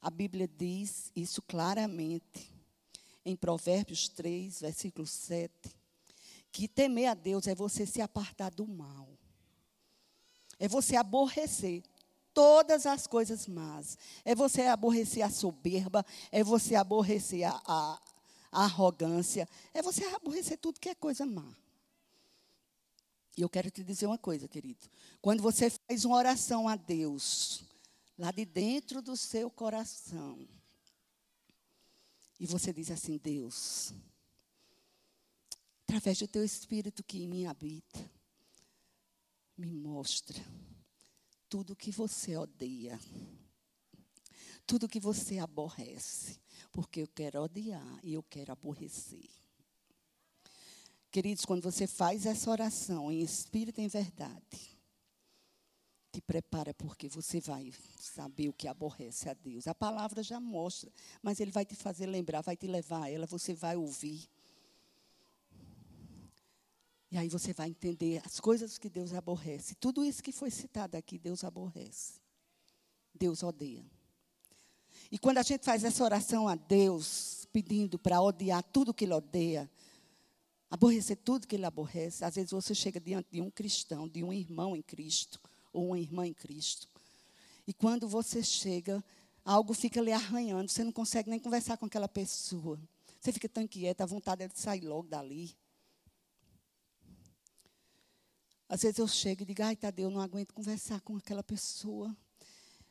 A 0.00 0.10
Bíblia 0.10 0.48
diz 0.48 1.12
isso 1.14 1.40
claramente 1.42 2.52
em 3.24 3.36
Provérbios 3.36 4.08
3, 4.08 4.60
versículo 4.60 5.06
7, 5.06 5.52
que 6.50 6.66
temer 6.66 7.06
a 7.06 7.14
Deus 7.14 7.46
é 7.46 7.54
você 7.54 7.86
se 7.86 8.00
apartar 8.00 8.50
do 8.50 8.66
mal. 8.66 9.08
É 10.58 10.66
você 10.66 10.96
aborrecer 10.96 11.84
todas 12.34 12.84
as 12.84 13.06
coisas 13.06 13.46
más. 13.46 13.96
É 14.24 14.34
você 14.34 14.62
aborrecer 14.62 15.24
a 15.24 15.30
soberba, 15.30 16.04
é 16.30 16.42
você 16.42 16.74
aborrecer 16.74 17.44
a, 17.44 17.62
a, 17.64 18.00
a 18.50 18.64
arrogância, 18.64 19.48
é 19.72 19.80
você 19.80 20.04
aborrecer 20.06 20.58
tudo 20.58 20.80
que 20.80 20.88
é 20.88 20.94
coisa 20.94 21.24
má. 21.24 21.61
E 23.36 23.42
eu 23.42 23.48
quero 23.48 23.70
te 23.70 23.82
dizer 23.82 24.06
uma 24.06 24.18
coisa, 24.18 24.46
querido. 24.46 24.86
Quando 25.20 25.42
você 25.42 25.70
faz 25.70 26.04
uma 26.04 26.16
oração 26.16 26.68
a 26.68 26.76
Deus, 26.76 27.64
lá 28.18 28.30
de 28.30 28.44
dentro 28.44 29.00
do 29.00 29.16
seu 29.16 29.50
coração, 29.50 30.46
e 32.38 32.46
você 32.46 32.72
diz 32.72 32.90
assim: 32.90 33.18
Deus, 33.18 33.94
através 35.84 36.18
do 36.18 36.28
teu 36.28 36.44
Espírito 36.44 37.02
que 37.02 37.22
em 37.22 37.28
mim 37.28 37.46
habita, 37.46 37.98
me 39.56 39.72
mostra 39.72 40.42
tudo 41.48 41.76
que 41.76 41.90
você 41.90 42.36
odeia, 42.36 42.98
tudo 44.66 44.88
que 44.88 44.98
você 45.00 45.38
aborrece, 45.38 46.40
porque 46.70 47.02
eu 47.02 47.08
quero 47.08 47.42
odiar 47.42 48.00
e 48.02 48.14
eu 48.14 48.22
quero 48.22 48.52
aborrecer. 48.52 49.41
Queridos, 51.12 51.44
quando 51.44 51.62
você 51.62 51.86
faz 51.86 52.24
essa 52.24 52.50
oração 52.50 53.12
em 53.12 53.20
espírito 53.20 53.82
e 53.82 53.84
em 53.84 53.88
verdade, 53.88 54.78
te 56.10 56.22
prepara 56.22 56.72
porque 56.72 57.06
você 57.06 57.38
vai 57.38 57.70
saber 58.00 58.48
o 58.48 58.52
que 58.54 58.66
aborrece 58.66 59.28
a 59.28 59.34
Deus. 59.34 59.66
A 59.66 59.74
palavra 59.74 60.22
já 60.22 60.40
mostra, 60.40 60.90
mas 61.22 61.38
ele 61.38 61.50
vai 61.50 61.66
te 61.66 61.74
fazer 61.74 62.06
lembrar, 62.06 62.40
vai 62.40 62.56
te 62.56 62.66
levar 62.66 63.02
a 63.02 63.10
ela, 63.10 63.26
você 63.26 63.52
vai 63.52 63.76
ouvir. 63.76 64.26
E 67.10 67.18
aí 67.18 67.28
você 67.28 67.52
vai 67.52 67.68
entender 67.68 68.22
as 68.24 68.40
coisas 68.40 68.78
que 68.78 68.88
Deus 68.88 69.12
aborrece. 69.12 69.74
Tudo 69.74 70.02
isso 70.02 70.22
que 70.22 70.32
foi 70.32 70.50
citado 70.50 70.96
aqui, 70.96 71.18
Deus 71.18 71.44
aborrece. 71.44 72.14
Deus 73.14 73.42
odeia. 73.42 73.84
E 75.10 75.18
quando 75.18 75.36
a 75.36 75.42
gente 75.42 75.62
faz 75.62 75.84
essa 75.84 76.02
oração 76.02 76.48
a 76.48 76.54
Deus, 76.54 77.46
pedindo 77.52 77.98
para 77.98 78.18
odiar 78.22 78.62
tudo 78.62 78.94
que 78.94 79.04
Ele 79.04 79.12
odeia, 79.12 79.70
aborrecer 80.72 81.18
tudo 81.18 81.46
que 81.46 81.54
ele 81.54 81.66
aborrece. 81.66 82.24
Às 82.24 82.36
vezes 82.36 82.50
você 82.50 82.74
chega 82.74 82.98
diante 82.98 83.28
de 83.30 83.42
um 83.42 83.50
cristão, 83.50 84.08
de 84.08 84.24
um 84.24 84.32
irmão 84.32 84.74
em 84.74 84.80
Cristo, 84.80 85.38
ou 85.70 85.88
uma 85.88 85.98
irmã 85.98 86.26
em 86.26 86.32
Cristo. 86.32 86.88
E 87.66 87.74
quando 87.74 88.08
você 88.08 88.42
chega, 88.42 89.04
algo 89.44 89.74
fica 89.74 90.00
lhe 90.00 90.10
arranhando, 90.10 90.70
você 90.70 90.82
não 90.82 90.90
consegue 90.90 91.28
nem 91.28 91.38
conversar 91.38 91.76
com 91.76 91.84
aquela 91.84 92.08
pessoa. 92.08 92.80
Você 93.20 93.30
fica 93.32 93.50
tão 93.50 93.62
inquieta, 93.62 94.02
a 94.02 94.06
vontade 94.06 94.44
é 94.44 94.48
de 94.48 94.58
sair 94.58 94.80
logo 94.80 95.06
dali. 95.06 95.54
Às 98.66 98.80
vezes 98.80 98.98
eu 98.98 99.06
chego 99.06 99.42
e 99.42 99.44
digo, 99.44 99.62
ai, 99.62 99.76
Tadeu, 99.76 100.08
eu 100.08 100.10
não 100.10 100.22
aguento 100.22 100.54
conversar 100.54 101.02
com 101.02 101.18
aquela 101.18 101.42
pessoa. 101.42 102.16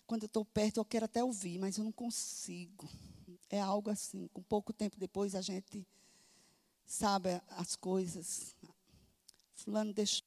Quando 0.06 0.22
eu 0.22 0.28
estou 0.28 0.46
perto, 0.46 0.78
eu 0.78 0.86
quero 0.86 1.06
até 1.06 1.24
ouvir, 1.24 1.58
mas 1.58 1.80
eu 1.80 1.84
não 1.84 1.92
consigo. 1.92 2.88
É 3.50 3.60
algo 3.60 3.90
assim. 3.90 4.28
Com 4.28 4.44
pouco 4.44 4.72
tempo 4.72 5.00
depois, 5.00 5.34
a 5.34 5.42
gente 5.42 5.84
sabe 6.92 7.42
as 7.52 7.76
coisas. 7.76 8.56
Fulano 9.54 9.94
deixou 9.94 10.26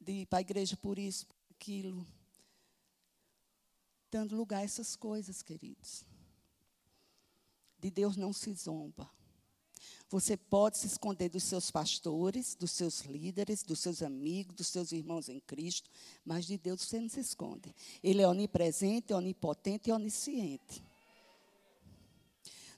de 0.00 0.12
ir 0.12 0.26
para 0.26 0.38
a 0.38 0.40
igreja 0.40 0.76
por 0.76 0.98
isso, 0.98 1.26
por 1.26 1.36
aquilo. 1.50 2.06
Dando 4.10 4.36
lugar 4.36 4.60
a 4.60 4.64
essas 4.64 4.96
coisas, 4.96 5.42
queridos. 5.42 6.04
De 7.78 7.90
Deus 7.90 8.16
não 8.16 8.32
se 8.32 8.52
zomba. 8.54 9.10
Você 10.08 10.36
pode 10.36 10.78
se 10.78 10.86
esconder 10.86 11.28
dos 11.28 11.42
seus 11.42 11.70
pastores, 11.70 12.54
dos 12.54 12.70
seus 12.70 13.00
líderes, 13.00 13.62
dos 13.62 13.80
seus 13.80 14.02
amigos, 14.02 14.54
dos 14.54 14.68
seus 14.68 14.92
irmãos 14.92 15.28
em 15.28 15.40
Cristo, 15.40 15.90
mas 16.24 16.46
de 16.46 16.56
Deus 16.56 16.82
você 16.82 17.00
não 17.00 17.08
se 17.08 17.20
esconde. 17.20 17.74
Ele 18.02 18.22
é 18.22 18.28
onipresente, 18.28 19.12
onipotente 19.12 19.90
e 19.90 19.92
onisciente. 19.92 20.82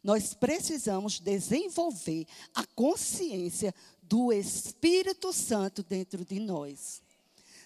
Nós 0.07 0.35
precisamos 0.35 1.19
desenvolver 1.19 2.29
a 2.55 2.65
consciência 2.65 3.75
do 4.01 4.33
Espírito 4.33 5.33
Santo 5.33 5.83
dentro 5.83 6.25
de 6.25 6.39
nós. 6.39 7.03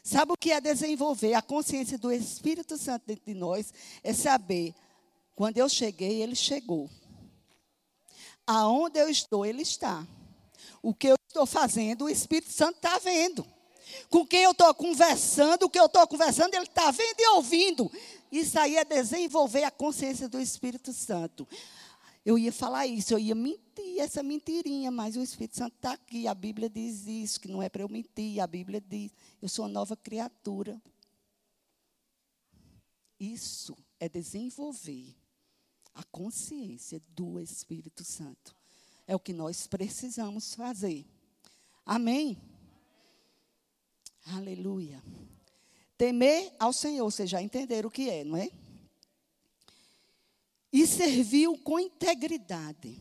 Sabe 0.03 0.33
o 0.33 0.37
que 0.38 0.50
é 0.50 0.59
desenvolver 0.59 1.35
a 1.35 1.42
consciência 1.42 1.98
do 1.98 2.11
Espírito 2.11 2.79
Santo 2.79 3.03
dentro 3.07 3.26
de 3.26 3.35
nós? 3.35 3.74
É 4.03 4.14
saber, 4.14 4.74
quando 5.37 5.59
eu 5.59 5.68
cheguei, 5.68 6.22
ele 6.22 6.35
chegou. 6.35 6.88
Aonde 8.46 8.98
eu 8.98 9.11
estou, 9.11 9.44
ele 9.44 9.61
está. 9.61 10.03
O 10.83 10.94
que 10.94 11.09
eu 11.09 11.16
estou 11.29 11.44
fazendo, 11.44 12.07
o 12.07 12.09
Espírito 12.09 12.50
Santo 12.50 12.76
está 12.76 12.98
vendo. 13.00 13.46
Com 14.09 14.26
quem 14.26 14.44
eu 14.44 14.53
estou 14.53 14.72
conversando, 14.72 15.64
o 15.64 15.68
que 15.68 15.79
eu 15.79 15.85
estou 15.85 16.07
conversando, 16.07 16.55
ele 16.55 16.64
está 16.64 16.90
vendo 16.90 17.20
e 17.20 17.29
ouvindo. 17.33 17.92
Isso 18.33 18.59
aí 18.59 18.79
é 18.79 18.85
desenvolver 18.85 19.64
a 19.64 19.70
consciência 19.70 20.26
do 20.26 20.40
Espírito 20.40 20.90
Santo 20.90 21.46
eu 22.24 22.38
ia 22.38 22.52
falar 22.52 22.87
isso, 22.87 23.14
eu 23.14 23.18
ia 23.18 23.35
mentir 23.35 23.98
essa 23.98 24.22
mentirinha, 24.22 24.90
mas 24.90 25.16
o 25.16 25.22
Espírito 25.22 25.56
Santo 25.56 25.76
está 25.76 25.92
aqui. 25.92 26.26
A 26.26 26.35
Bíblia 26.35 26.68
diz 26.68 27.06
isso, 27.06 27.40
que 27.40 27.48
não 27.48 27.62
é 27.62 27.68
para 27.68 27.83
eu 27.83 27.88
mentir. 27.88 28.40
A 28.40 28.46
Bíblia 28.46 28.80
diz, 28.80 29.12
eu 29.40 29.48
sou 29.48 29.64
uma 29.64 29.70
nova 29.70 29.96
criatura. 29.96 30.80
Isso 33.18 33.76
é 33.98 34.09
desenvolver 34.09 35.14
a 35.94 36.02
consciência 36.04 37.00
do 37.09 37.40
Espírito 37.40 38.04
Santo. 38.04 38.54
É 39.06 39.16
o 39.16 39.20
que 39.20 39.33
nós 39.33 39.66
precisamos 39.66 40.54
fazer. 40.54 41.06
Amém? 41.85 42.40
Aleluia. 44.26 45.02
Temer 45.96 46.54
ao 46.59 46.72
Senhor, 46.72 47.11
vocês 47.11 47.28
já 47.28 47.42
entenderam 47.42 47.88
o 47.88 47.92
que 47.92 48.09
é, 48.09 48.24
não 48.24 48.37
é? 48.37 48.50
E 50.72 50.87
serviu 50.87 51.59
com 51.59 51.78
integridade. 51.78 52.98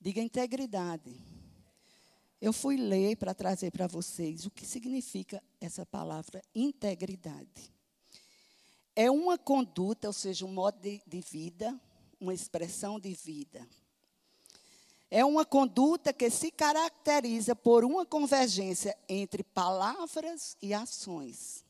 Diga 0.00 0.20
integridade. 0.20 1.14
Eu 2.40 2.52
fui 2.52 2.76
ler 2.76 3.16
para 3.16 3.32
trazer 3.32 3.70
para 3.70 3.86
vocês 3.86 4.44
o 4.44 4.50
que 4.50 4.66
significa 4.66 5.42
essa 5.60 5.86
palavra 5.86 6.42
integridade. 6.54 7.72
É 8.94 9.10
uma 9.10 9.38
conduta, 9.38 10.08
ou 10.08 10.12
seja, 10.12 10.44
um 10.44 10.52
modo 10.52 10.78
de, 10.78 11.00
de 11.06 11.20
vida, 11.20 11.80
uma 12.20 12.34
expressão 12.34 13.00
de 13.00 13.14
vida. 13.14 13.66
É 15.10 15.24
uma 15.24 15.44
conduta 15.44 16.12
que 16.12 16.28
se 16.28 16.50
caracteriza 16.50 17.56
por 17.56 17.84
uma 17.84 18.04
convergência 18.04 18.94
entre 19.08 19.42
palavras 19.42 20.56
e 20.60 20.74
ações. 20.74 21.63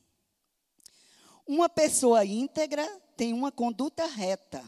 Uma 1.47 1.69
pessoa 1.69 2.25
íntegra 2.25 2.85
tem 3.15 3.33
uma 3.33 3.51
conduta 3.51 4.05
reta. 4.05 4.63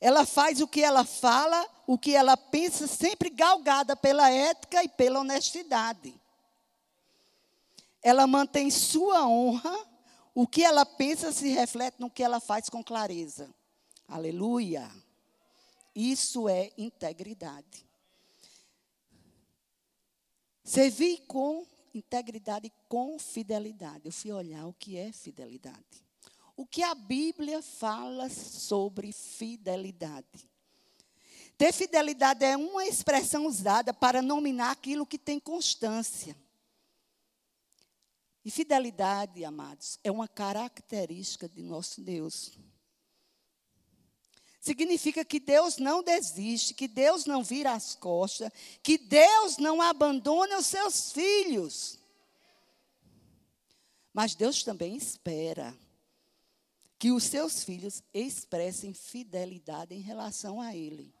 Ela 0.00 0.26
faz 0.26 0.60
o 0.60 0.66
que 0.66 0.82
ela 0.82 1.04
fala, 1.04 1.64
o 1.86 1.96
que 1.96 2.14
ela 2.14 2.36
pensa, 2.36 2.88
sempre 2.88 3.30
galgada 3.30 3.94
pela 3.94 4.28
ética 4.28 4.82
e 4.82 4.88
pela 4.88 5.20
honestidade. 5.20 6.20
Ela 8.02 8.26
mantém 8.26 8.68
sua 8.68 9.28
honra, 9.28 9.88
o 10.34 10.44
que 10.44 10.64
ela 10.64 10.84
pensa 10.84 11.30
se 11.30 11.48
reflete 11.50 12.00
no 12.00 12.10
que 12.10 12.22
ela 12.22 12.40
faz 12.40 12.68
com 12.68 12.82
clareza. 12.82 13.48
Aleluia. 14.08 14.90
Isso 15.94 16.48
é 16.48 16.72
integridade. 16.76 17.86
Servir 20.64 21.22
com 21.28 21.66
integridade 21.94 22.72
com 22.88 23.18
fidelidade. 23.18 24.06
Eu 24.06 24.12
fui 24.12 24.32
olhar 24.32 24.66
o 24.66 24.72
que 24.72 24.96
é 24.96 25.12
fidelidade. 25.12 26.02
O 26.56 26.66
que 26.66 26.82
a 26.82 26.94
Bíblia 26.94 27.62
fala 27.62 28.28
sobre 28.28 29.12
fidelidade. 29.12 30.50
Ter 31.56 31.72
fidelidade 31.72 32.44
é 32.44 32.56
uma 32.56 32.84
expressão 32.84 33.46
usada 33.46 33.94
para 33.94 34.20
nominar 34.20 34.70
aquilo 34.72 35.06
que 35.06 35.18
tem 35.18 35.38
constância. 35.38 36.36
E 38.44 38.50
fidelidade, 38.50 39.44
amados, 39.44 39.98
é 40.02 40.10
uma 40.10 40.26
característica 40.26 41.48
de 41.48 41.62
nosso 41.62 42.00
Deus. 42.00 42.58
Significa 44.62 45.24
que 45.24 45.40
Deus 45.40 45.78
não 45.78 46.04
desiste, 46.04 46.72
que 46.72 46.86
Deus 46.86 47.26
não 47.26 47.42
vira 47.42 47.72
as 47.72 47.96
costas, 47.96 48.48
que 48.80 48.96
Deus 48.96 49.58
não 49.58 49.82
abandona 49.82 50.56
os 50.56 50.66
seus 50.66 51.10
filhos. 51.10 51.98
Mas 54.14 54.36
Deus 54.36 54.62
também 54.62 54.96
espera 54.96 55.76
que 56.96 57.10
os 57.10 57.24
seus 57.24 57.64
filhos 57.64 58.04
expressem 58.14 58.94
fidelidade 58.94 59.96
em 59.96 60.00
relação 60.00 60.60
a 60.60 60.76
Ele. 60.76 61.12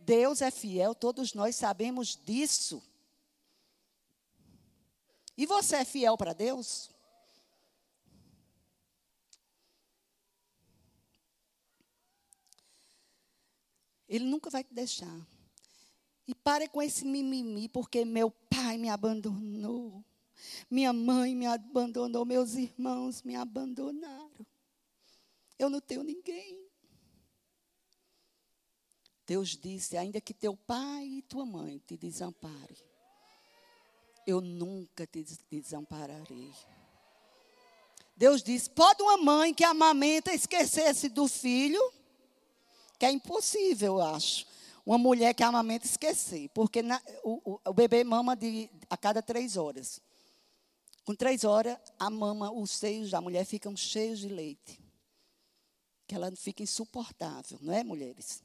Deus 0.00 0.42
é 0.42 0.50
fiel, 0.50 0.94
todos 0.94 1.32
nós 1.32 1.56
sabemos 1.56 2.14
disso. 2.14 2.82
E 5.34 5.46
você 5.46 5.76
é 5.76 5.84
fiel 5.86 6.18
para 6.18 6.34
Deus? 6.34 6.90
Ele 14.10 14.24
nunca 14.24 14.50
vai 14.50 14.64
te 14.64 14.74
deixar. 14.74 15.24
E 16.26 16.34
pare 16.34 16.68
com 16.68 16.82
esse 16.82 17.04
mimimi, 17.04 17.68
porque 17.68 18.04
meu 18.04 18.28
pai 18.28 18.76
me 18.76 18.88
abandonou. 18.88 20.04
Minha 20.68 20.92
mãe 20.92 21.34
me 21.36 21.46
abandonou, 21.46 22.24
meus 22.24 22.54
irmãos 22.54 23.22
me 23.22 23.36
abandonaram. 23.36 24.46
Eu 25.56 25.70
não 25.70 25.80
tenho 25.80 26.02
ninguém. 26.02 26.58
Deus 29.24 29.50
disse: 29.50 29.96
ainda 29.96 30.20
que 30.20 30.34
teu 30.34 30.56
pai 30.56 31.06
e 31.06 31.22
tua 31.22 31.46
mãe 31.46 31.78
te 31.86 31.96
desamparem, 31.96 32.76
eu 34.26 34.40
nunca 34.40 35.06
te 35.06 35.24
desampararei. 35.48 36.52
Deus 38.16 38.42
disse: 38.42 38.68
pode 38.70 39.02
uma 39.02 39.18
mãe 39.18 39.54
que 39.54 39.62
amamenta 39.62 40.34
esquecer-se 40.34 41.08
do 41.08 41.28
filho? 41.28 41.80
Que 43.00 43.06
é 43.06 43.10
impossível, 43.10 43.94
eu 43.94 44.02
acho, 44.02 44.46
uma 44.84 44.98
mulher 44.98 45.32
que 45.32 45.42
amamenta 45.42 45.86
esquecer, 45.86 46.50
porque 46.50 46.82
na, 46.82 47.00
o, 47.24 47.54
o, 47.54 47.60
o, 47.70 47.72
bebê 47.72 48.04
mama 48.04 48.36
de, 48.36 48.68
a 48.90 48.96
cada 48.96 49.22
três 49.22 49.56
horas. 49.56 50.02
Com 51.02 51.14
três 51.14 51.42
horas, 51.42 51.78
a 51.98 52.10
mama, 52.10 52.52
os 52.52 52.70
seios 52.70 53.10
da 53.10 53.18
mulher 53.18 53.46
ficam 53.46 53.74
cheios 53.74 54.18
de 54.18 54.28
leite. 54.28 54.78
Que 56.06 56.14
ela 56.14 56.30
fica 56.36 56.62
insuportável, 56.62 57.58
não 57.62 57.72
é, 57.72 57.82
mulheres? 57.82 58.42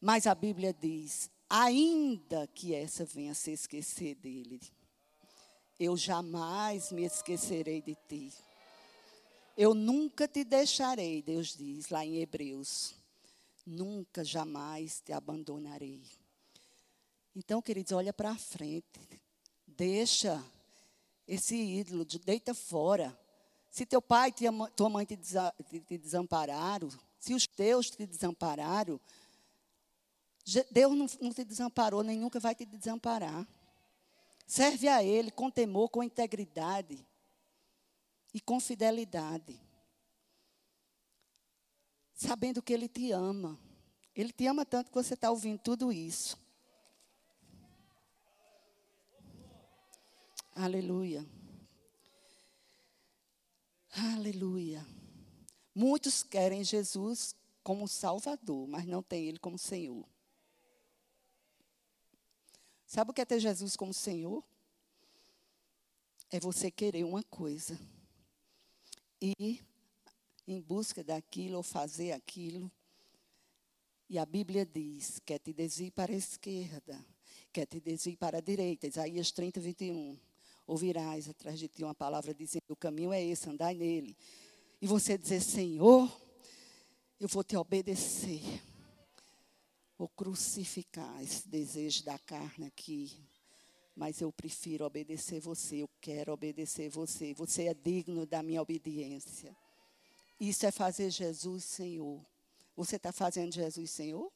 Mas 0.00 0.26
a 0.26 0.34
Bíblia 0.34 0.72
diz: 0.72 1.30
ainda 1.50 2.46
que 2.54 2.74
essa 2.74 3.04
venha 3.04 3.34
se 3.34 3.50
esquecer 3.50 4.14
dele, 4.14 4.62
eu 5.78 5.94
jamais 5.94 6.90
me 6.90 7.04
esquecerei 7.04 7.82
de 7.82 7.98
ti. 8.08 8.32
Eu 9.54 9.74
nunca 9.74 10.26
te 10.26 10.42
deixarei, 10.42 11.20
Deus 11.20 11.54
diz 11.54 11.90
lá 11.90 12.02
em 12.02 12.16
Hebreus 12.16 13.01
nunca, 13.66 14.24
jamais 14.24 15.00
te 15.00 15.12
abandonarei. 15.12 16.02
Então, 17.34 17.62
queridos, 17.62 17.92
olha 17.92 18.12
para 18.12 18.36
frente. 18.36 19.00
Deixa 19.66 20.42
esse 21.26 21.56
ídolo, 21.56 22.04
deita 22.04 22.54
fora. 22.54 23.18
Se 23.70 23.86
teu 23.86 24.02
pai 24.02 24.30
e 24.30 24.70
tua 24.76 24.90
mãe 24.90 25.06
te, 25.06 25.16
desampararam, 25.96 26.88
se 27.18 27.32
os 27.32 27.46
teus 27.46 27.90
te 27.90 28.06
desampararam, 28.06 29.00
Deus 30.70 31.18
não 31.20 31.32
te 31.32 31.44
desamparou, 31.44 32.02
nem 32.02 32.18
nunca 32.18 32.38
vai 32.38 32.54
te 32.54 32.66
desamparar. 32.66 33.46
Serve 34.46 34.88
a 34.88 35.02
Ele 35.02 35.30
com 35.30 35.50
temor, 35.50 35.88
com 35.88 36.02
integridade 36.02 37.06
e 38.34 38.40
com 38.40 38.60
fidelidade 38.60 39.58
sabendo 42.22 42.62
que 42.62 42.72
Ele 42.72 42.88
te 42.88 43.12
ama. 43.12 43.58
Ele 44.14 44.32
te 44.32 44.46
ama 44.46 44.64
tanto 44.64 44.90
que 44.90 44.94
você 44.94 45.14
está 45.14 45.30
ouvindo 45.30 45.58
tudo 45.58 45.92
isso. 45.92 46.38
Aleluia. 50.54 51.26
Aleluia. 53.90 54.86
Muitos 55.74 56.22
querem 56.22 56.62
Jesus 56.62 57.34
como 57.62 57.88
Salvador, 57.88 58.68
mas 58.68 58.86
não 58.86 59.02
tem 59.02 59.26
Ele 59.26 59.38
como 59.38 59.58
Senhor. 59.58 60.06
Sabe 62.86 63.10
o 63.10 63.14
que 63.14 63.22
é 63.22 63.24
ter 63.24 63.40
Jesus 63.40 63.74
como 63.76 63.94
Senhor? 63.94 64.44
É 66.30 66.38
você 66.38 66.70
querer 66.70 67.04
uma 67.04 67.22
coisa 67.22 67.78
e 69.20 69.62
em 70.46 70.60
busca 70.60 71.02
daquilo 71.02 71.56
ou 71.56 71.62
fazer 71.62 72.12
aquilo. 72.12 72.70
E 74.08 74.18
a 74.18 74.26
Bíblia 74.26 74.66
diz: 74.66 75.20
quer 75.24 75.38
te 75.38 75.52
desvie 75.52 75.90
para 75.90 76.12
a 76.12 76.16
esquerda, 76.16 77.04
quer 77.52 77.66
te 77.66 77.80
desvie 77.80 78.16
para 78.16 78.38
a 78.38 78.40
direita. 78.40 78.86
Isaías 78.86 79.30
30, 79.32 79.60
21. 79.60 80.18
Ouvirás 80.66 81.28
atrás 81.28 81.58
de 81.58 81.68
ti 81.68 81.82
uma 81.82 81.94
palavra 81.94 82.34
dizendo: 82.34 82.64
o 82.68 82.76
caminho 82.76 83.12
é 83.12 83.22
esse, 83.24 83.48
andai 83.48 83.74
nele. 83.74 84.16
E 84.80 84.86
você 84.86 85.16
dizer: 85.16 85.40
Senhor, 85.40 86.10
eu 87.18 87.28
vou 87.28 87.44
te 87.44 87.56
obedecer. 87.56 88.42
Vou 89.96 90.08
crucificar 90.08 91.22
esse 91.22 91.48
desejo 91.48 92.04
da 92.04 92.18
carne 92.18 92.66
aqui. 92.66 93.12
Mas 93.94 94.20
eu 94.20 94.32
prefiro 94.32 94.84
obedecer 94.84 95.38
você, 95.38 95.76
eu 95.76 95.90
quero 96.00 96.32
obedecer 96.32 96.88
você. 96.88 97.32
Você 97.34 97.64
é 97.64 97.74
digno 97.74 98.26
da 98.26 98.42
minha 98.42 98.60
obediência. 98.60 99.56
Isso 100.42 100.66
é 100.66 100.72
fazer 100.72 101.08
Jesus 101.08 101.62
Senhor. 101.62 102.20
Você 102.74 102.96
está 102.96 103.12
fazendo 103.12 103.54
Jesus 103.54 103.88
Senhor? 103.88 104.28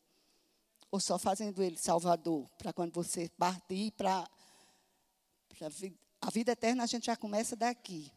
Ou 0.89 1.01
só 1.01 1.19
fazendo 1.19 1.61
Ele 1.61 1.77
Salvador? 1.77 2.49
Para 2.51 2.73
quando 2.73 2.93
você 2.93 3.29
partir 3.31 3.91
para 3.91 4.25
a 6.21 6.31
vida 6.31 6.53
eterna, 6.53 6.85
a 6.85 6.87
gente 6.87 7.07
já 7.07 7.17
começa 7.17 7.57
daqui. 7.57 8.13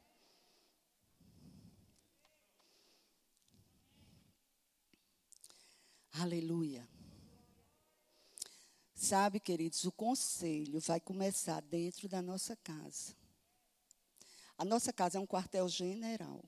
Aleluia. 6.11 6.87
Sabe, 8.93 9.39
queridos, 9.39 9.83
o 9.85 9.91
conselho 9.91 10.79
vai 10.79 10.99
começar 10.99 11.59
dentro 11.63 12.07
da 12.07 12.21
nossa 12.21 12.55
casa. 12.57 13.15
A 14.55 14.63
nossa 14.63 14.93
casa 14.93 15.17
é 15.17 15.21
um 15.21 15.25
quartel 15.25 15.67
general. 15.67 16.43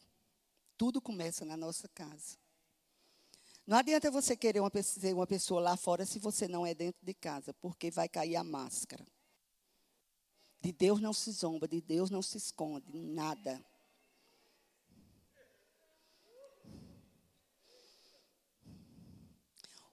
Tudo 0.82 1.00
começa 1.00 1.46
na 1.46 1.56
nossa 1.56 1.88
casa. 1.90 2.40
Não 3.68 3.78
adianta 3.78 4.10
você 4.10 4.36
querer 4.36 4.62
uma, 4.62 4.72
ser 4.82 5.14
uma 5.14 5.28
pessoa 5.28 5.62
lá 5.62 5.78
fora 5.78 6.08
se 6.08 6.18
você 6.18 6.48
não 6.48 6.66
é 6.66 6.74
dentro 6.74 7.06
de 7.06 7.14
casa, 7.14 7.54
porque 7.54 7.92
vai 7.92 8.10
cair 8.10 8.36
a 8.36 8.44
máscara. 8.44 9.06
De 10.60 10.72
Deus 10.72 11.00
não 11.00 11.14
se 11.14 11.30
zomba, 11.34 11.68
de 11.68 11.82
Deus 11.82 12.10
não 12.10 12.24
se 12.24 12.36
esconde, 12.36 12.92
nada. 12.92 13.64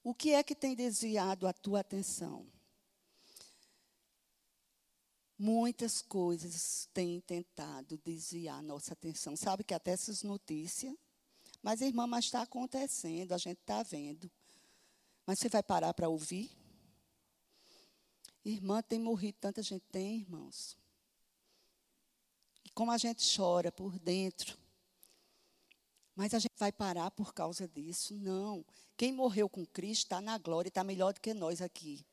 O 0.03 0.15
que 0.15 0.33
é 0.33 0.43
que 0.43 0.55
tem 0.55 0.75
desviado 0.75 1.47
a 1.47 1.53
tua 1.53 1.81
atenção? 1.81 2.51
Muitas 5.39 6.03
coisas 6.03 6.89
têm 6.93 7.21
tentado 7.21 7.97
desviar 8.05 8.61
nossa 8.61 8.93
atenção. 8.93 9.37
Sabe 9.37 9.63
que 9.63 9.73
até 9.73 9.93
essas 9.93 10.25
notícias. 10.25 10.93
Mas, 11.63 11.81
irmã, 11.81 12.07
mas 12.07 12.25
está 12.25 12.43
acontecendo, 12.43 13.33
a 13.33 13.39
gente 13.39 13.61
está 13.61 13.83
vendo. 13.85 14.29
Mas 15.25 15.39
você 15.39 15.49
vai 15.49 15.63
parar 15.63 15.95
para 15.95 16.09
ouvir? 16.09 16.51
Irmã, 18.45 18.83
tem 18.83 18.99
morrido 18.99 19.39
tanta 19.41 19.63
gente. 19.63 19.85
Tem, 19.93 20.21
irmãos. 20.21 20.77
E 22.65 22.71
como 22.71 22.91
a 22.91 22.99
gente 22.99 23.25
chora 23.37 23.71
por 23.71 23.97
dentro. 23.99 24.59
Mas 26.17 26.35
a 26.35 26.41
gente 26.41 26.55
vai 26.57 26.73
parar 26.73 27.13
por 27.13 27.33
causa 27.33 27.69
disso? 27.69 28.15
Não. 28.15 28.65
Quem 28.97 29.13
morreu 29.13 29.49
com 29.49 29.65
Cristo 29.65 30.03
está 30.05 30.21
na 30.21 30.37
glória, 30.37 30.69
está 30.69 30.83
melhor 30.83 31.13
do 31.13 31.21
que 31.21 31.33
nós 31.33 31.63
aqui. 31.63 32.05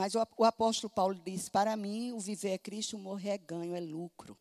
Mas 0.00 0.14
o, 0.14 0.44
apóstolo 0.44 0.88
Paulo 0.90 1.14
diz: 1.14 1.50
Para 1.50 1.76
mim, 1.76 2.12
o 2.12 2.18
viver 2.18 2.52
é 2.52 2.58
Cristo, 2.58 2.96
o 2.96 2.98
morrer 2.98 3.28
é 3.32 3.36
ganho, 3.36 3.76
é 3.76 3.80
lucro. 3.80 4.34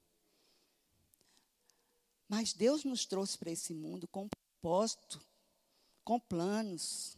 Mas 2.30 2.54
Deus 2.54 2.86
nos 2.86 3.06
trouxe 3.06 3.38
para 3.38 3.52
esse 3.52 3.74
mundo 3.74 4.08
com 4.08 4.30
propósito, 4.30 5.20
com 6.06 6.18
planos. 6.18 7.18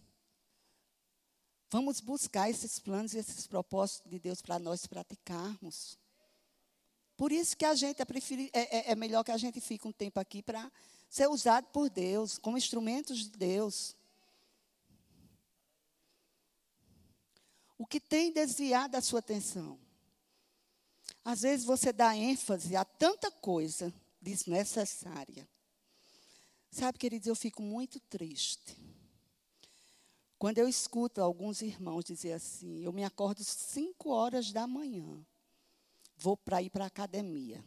Vamos 1.69 1.99
buscar 1.99 2.49
esses 2.49 2.79
planos 2.79 3.13
e 3.13 3.19
esses 3.19 3.45
propósitos 3.45 4.09
de 4.09 4.17
Deus 4.17 4.41
para 4.41 4.57
nós 4.57 4.87
praticarmos. 4.87 5.95
Por 7.15 7.31
isso 7.31 7.55
que 7.55 7.63
a 7.63 7.75
gente 7.75 8.01
é, 8.01 8.05
preferir, 8.05 8.49
é, 8.53 8.89
é, 8.89 8.91
é 8.93 8.95
melhor 8.95 9.23
que 9.23 9.29
a 9.29 9.37
gente 9.37 9.61
fique 9.61 9.87
um 9.87 9.91
tempo 9.91 10.19
aqui 10.19 10.41
para 10.41 10.71
ser 11.07 11.29
usado 11.29 11.67
por 11.67 11.91
Deus, 11.91 12.39
como 12.39 12.57
instrumentos 12.57 13.19
de 13.19 13.37
Deus. 13.37 13.95
O 17.81 17.85
que 17.87 17.99
tem 17.99 18.31
desviado 18.31 18.95
a 18.95 19.01
sua 19.01 19.21
atenção? 19.21 19.79
Às 21.25 21.41
vezes 21.41 21.65
você 21.65 21.91
dá 21.91 22.15
ênfase 22.15 22.75
a 22.75 22.85
tanta 22.85 23.31
coisa 23.31 23.91
desnecessária. 24.21 25.49
Sabe, 26.69 26.99
queridos, 26.99 27.27
eu 27.27 27.35
fico 27.35 27.63
muito 27.63 27.99
triste. 28.01 28.77
Quando 30.37 30.59
eu 30.59 30.67
escuto 30.67 31.23
alguns 31.23 31.63
irmãos 31.63 32.05
dizer 32.05 32.33
assim, 32.33 32.83
eu 32.83 32.93
me 32.93 33.03
acordo 33.03 33.43
cinco 33.43 34.11
horas 34.11 34.51
da 34.51 34.67
manhã, 34.67 35.25
vou 36.15 36.37
para 36.37 36.61
ir 36.61 36.69
para 36.69 36.83
a 36.83 36.87
academia. 36.87 37.65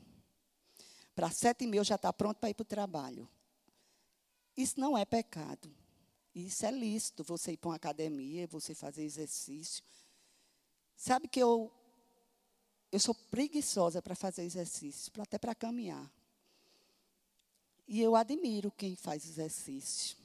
Para 1.13 1.29
sete 1.29 1.65
e 1.65 1.67
meia 1.67 1.83
já 1.83 1.97
está 1.97 2.13
pronto 2.13 2.39
para 2.39 2.51
ir 2.51 2.55
para 2.55 2.63
o 2.63 2.67
trabalho. 2.67 3.29
Isso 4.57 4.79
não 4.79 4.97
é 4.97 5.05
pecado. 5.05 5.75
Isso 6.33 6.65
é 6.65 6.71
lícito, 6.71 7.25
você 7.25 7.53
ir 7.53 7.57
para 7.57 7.71
uma 7.71 7.77
academia, 7.77 8.47
você 8.47 8.77
fazer 8.77 9.03
exercício. 9.03 9.83
Sabe 10.97 11.29
que 11.29 11.41
eu, 11.41 11.71
eu 12.91 13.01
sou 13.01 13.15
preguiçosa 13.15 14.01
para 14.01 14.15
fazer 14.15 14.43
exercício, 14.43 15.13
até 15.19 15.39
para 15.39 15.55
caminhar. 15.55 16.11
E 17.87 18.01
eu 18.01 18.17
admiro 18.17 18.71
quem 18.71 18.97
faz 18.97 19.27
exercício. 19.27 20.17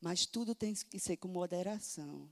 Mas 0.00 0.26
tudo 0.26 0.54
tem 0.54 0.74
que 0.74 0.98
ser 0.98 1.16
com 1.16 1.28
moderação. 1.28 2.28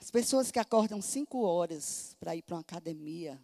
As 0.00 0.10
pessoas 0.10 0.50
que 0.50 0.58
acordam 0.58 1.00
cinco 1.00 1.42
horas 1.42 2.16
para 2.20 2.36
ir 2.36 2.42
para 2.42 2.56
uma 2.56 2.60
academia, 2.60 3.40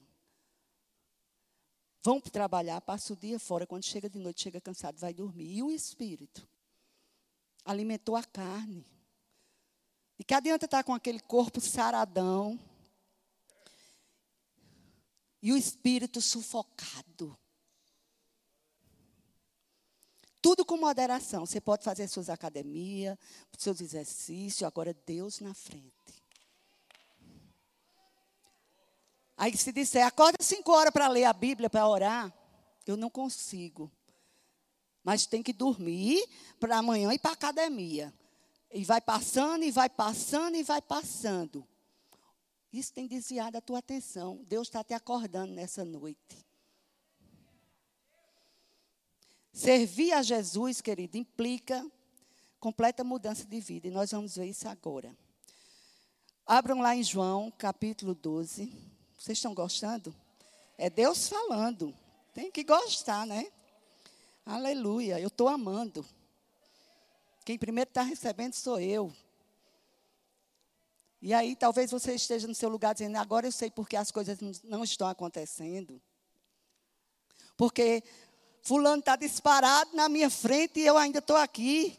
vão 2.02 2.20
trabalhar, 2.20 2.80
passa 2.80 3.12
o 3.12 3.16
dia 3.16 3.38
fora, 3.38 3.66
quando 3.66 3.84
chega 3.84 4.08
de 4.08 4.18
noite, 4.18 4.42
chega 4.42 4.60
cansado, 4.60 4.98
vai 4.98 5.14
dormir. 5.14 5.56
E 5.56 5.62
o 5.62 5.70
espírito? 5.70 6.46
Alimentou 7.64 8.14
a 8.14 8.22
carne. 8.22 8.84
E 10.18 10.24
que 10.24 10.34
adianta 10.34 10.66
estar 10.66 10.84
com 10.84 10.94
aquele 10.94 11.20
corpo 11.20 11.60
saradão 11.60 12.58
e 15.42 15.52
o 15.52 15.56
espírito 15.56 16.20
sufocado. 16.20 17.36
Tudo 20.40 20.64
com 20.64 20.76
moderação. 20.76 21.44
Você 21.44 21.60
pode 21.60 21.84
fazer 21.84 22.06
suas 22.08 22.28
academias, 22.28 23.18
seus 23.58 23.80
exercícios, 23.80 24.62
agora 24.62 24.94
Deus 25.06 25.40
na 25.40 25.52
frente. 25.52 26.24
Aí 29.36 29.56
se 29.56 29.72
disser, 29.72 30.06
acorda 30.06 30.38
cinco 30.40 30.72
horas 30.72 30.92
para 30.92 31.08
ler 31.08 31.24
a 31.24 31.32
Bíblia, 31.32 31.68
para 31.68 31.86
orar, 31.88 32.32
eu 32.86 32.96
não 32.96 33.10
consigo. 33.10 33.90
Mas 35.02 35.26
tem 35.26 35.42
que 35.42 35.52
dormir 35.52 36.26
para 36.58 36.78
amanhã 36.78 37.12
ir 37.12 37.18
para 37.18 37.32
a 37.32 37.34
academia. 37.34 38.14
E 38.74 38.84
vai 38.84 39.00
passando, 39.00 39.62
e 39.62 39.70
vai 39.70 39.88
passando, 39.88 40.56
e 40.56 40.64
vai 40.64 40.82
passando. 40.82 41.64
Isso 42.72 42.92
tem 42.92 43.06
desviado 43.06 43.56
a 43.56 43.60
tua 43.60 43.78
atenção. 43.78 44.44
Deus 44.48 44.66
está 44.66 44.82
te 44.82 44.92
acordando 44.92 45.52
nessa 45.52 45.84
noite. 45.84 46.44
Servir 49.52 50.12
a 50.12 50.22
Jesus, 50.22 50.80
querido, 50.80 51.16
implica 51.16 51.88
completa 52.58 53.04
mudança 53.04 53.44
de 53.44 53.60
vida. 53.60 53.86
E 53.86 53.92
nós 53.92 54.10
vamos 54.10 54.34
ver 54.34 54.46
isso 54.46 54.66
agora. 54.66 55.16
Abram 56.44 56.80
lá 56.80 56.96
em 56.96 57.04
João, 57.04 57.52
capítulo 57.52 58.12
12. 58.12 58.72
Vocês 59.16 59.38
estão 59.38 59.54
gostando? 59.54 60.12
É 60.76 60.90
Deus 60.90 61.28
falando. 61.28 61.94
Tem 62.34 62.50
que 62.50 62.64
gostar, 62.64 63.24
né? 63.24 63.46
Aleluia. 64.44 65.20
Eu 65.20 65.28
estou 65.28 65.46
amando. 65.46 66.04
Quem 67.44 67.58
primeiro 67.58 67.90
está 67.90 68.02
recebendo 68.02 68.54
sou 68.54 68.80
eu. 68.80 69.12
E 71.20 71.32
aí 71.32 71.54
talvez 71.54 71.90
você 71.90 72.14
esteja 72.14 72.46
no 72.46 72.54
seu 72.54 72.68
lugar 72.68 72.94
dizendo, 72.94 73.16
agora 73.16 73.46
eu 73.46 73.52
sei 73.52 73.70
porque 73.70 73.96
as 73.96 74.10
coisas 74.10 74.38
não 74.62 74.82
estão 74.82 75.08
acontecendo. 75.08 76.00
Porque 77.56 78.02
fulano 78.62 79.00
está 79.00 79.16
disparado 79.16 79.94
na 79.94 80.08
minha 80.08 80.30
frente 80.30 80.80
e 80.80 80.86
eu 80.86 80.96
ainda 80.96 81.18
estou 81.18 81.36
aqui. 81.36 81.98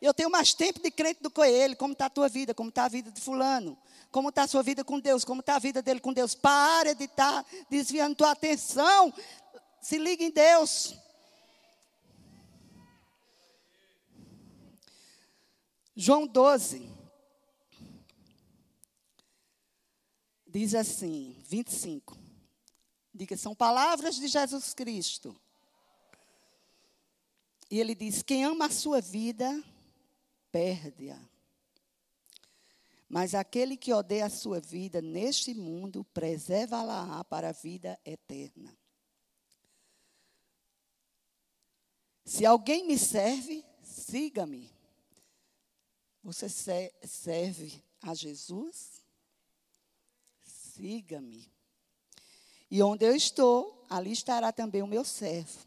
Eu 0.00 0.12
tenho 0.12 0.30
mais 0.30 0.52
tempo 0.52 0.80
de 0.80 0.90
crente 0.90 1.22
do 1.22 1.30
que 1.30 1.40
ele. 1.40 1.74
Como 1.74 1.94
está 1.94 2.06
a 2.06 2.10
tua 2.10 2.28
vida? 2.28 2.54
Como 2.54 2.68
está 2.68 2.84
a 2.84 2.88
vida 2.88 3.10
de 3.10 3.20
fulano? 3.20 3.76
Como 4.10 4.28
está 4.28 4.42
a 4.42 4.46
sua 4.46 4.62
vida 4.62 4.84
com 4.84 5.00
Deus? 5.00 5.24
Como 5.24 5.40
está 5.40 5.56
a 5.56 5.58
vida 5.58 5.80
dele 5.80 5.98
com 5.98 6.12
Deus? 6.12 6.34
Para 6.34 6.94
de 6.94 7.04
estar 7.04 7.42
tá 7.42 7.50
desviando 7.70 8.14
tua 8.14 8.32
atenção. 8.32 9.12
Se 9.80 9.96
liga 9.96 10.22
em 10.22 10.30
Deus. 10.30 10.94
João 15.96 16.26
12. 16.26 16.90
Diz 20.46 20.74
assim, 20.74 21.36
25. 21.46 22.16
Diga, 23.12 23.36
são 23.36 23.54
palavras 23.54 24.16
de 24.16 24.26
Jesus 24.26 24.74
Cristo. 24.74 25.40
E 27.70 27.78
ele 27.78 27.94
diz: 27.94 28.22
Quem 28.22 28.44
ama 28.44 28.66
a 28.66 28.70
sua 28.70 29.00
vida, 29.00 29.62
perde-a. 30.50 31.18
Mas 33.08 33.34
aquele 33.34 33.76
que 33.76 33.92
odeia 33.92 34.26
a 34.26 34.30
sua 34.30 34.60
vida 34.60 35.00
neste 35.00 35.54
mundo, 35.54 36.04
preserva-la 36.12 37.22
para 37.24 37.50
a 37.50 37.52
vida 37.52 37.98
eterna. 38.04 38.76
Se 42.24 42.44
alguém 42.44 42.86
me 42.86 42.98
serve, 42.98 43.64
siga-me. 43.82 44.73
Você 46.24 46.48
serve 46.48 47.84
a 48.00 48.14
Jesus? 48.14 49.02
Siga-me. 50.42 51.52
E 52.70 52.82
onde 52.82 53.04
eu 53.04 53.14
estou, 53.14 53.84
ali 53.90 54.10
estará 54.10 54.50
também 54.50 54.82
o 54.82 54.86
meu 54.86 55.04
servo. 55.04 55.66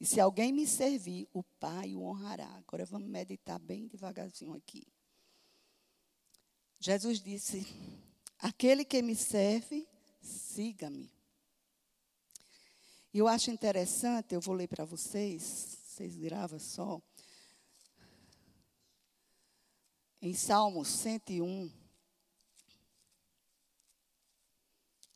E 0.00 0.04
se 0.04 0.20
alguém 0.20 0.52
me 0.52 0.66
servir, 0.66 1.28
o 1.32 1.42
Pai 1.42 1.94
o 1.94 2.02
honrará. 2.02 2.48
Agora 2.56 2.84
vamos 2.84 3.08
meditar 3.08 3.60
bem 3.60 3.86
devagarzinho 3.86 4.54
aqui. 4.54 4.84
Jesus 6.80 7.20
disse: 7.20 7.64
Aquele 8.40 8.84
que 8.84 9.00
me 9.00 9.14
serve, 9.14 9.86
siga-me. 10.20 11.10
E 13.14 13.18
eu 13.18 13.28
acho 13.28 13.52
interessante, 13.52 14.34
eu 14.34 14.40
vou 14.40 14.54
ler 14.54 14.66
para 14.66 14.84
vocês, 14.84 15.78
vocês 15.86 16.16
gravam 16.16 16.58
só. 16.58 17.00
Em 20.20 20.34
Salmos 20.34 20.88
101. 20.88 21.70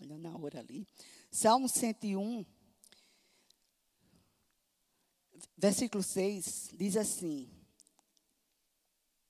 Olha 0.03 0.19
na 0.19 0.37
hora 0.37 0.61
ali. 0.61 0.87
Salmo 1.31 1.69
101. 1.69 2.45
Versículo 5.57 6.03
6 6.03 6.71
diz 6.73 6.97
assim: 6.97 7.51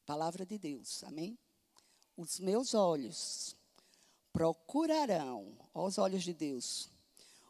Palavra 0.07 0.45
de 0.45 0.59
Deus, 0.59 1.05
amém? 1.05 1.39
Os 2.17 2.39
meus 2.41 2.75
olhos 2.75 3.57
procurarão, 4.33 5.57
aos 5.73 5.99
olhos 5.99 6.23
de 6.23 6.35
Deus, 6.35 6.91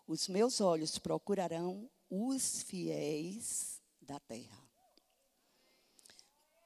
os 0.06 0.28
meus 0.28 0.60
olhos 0.60 0.98
procurarão 0.98 1.90
os 2.08 2.62
fiéis 2.62 3.80
da 4.00 4.18
terra, 4.18 4.59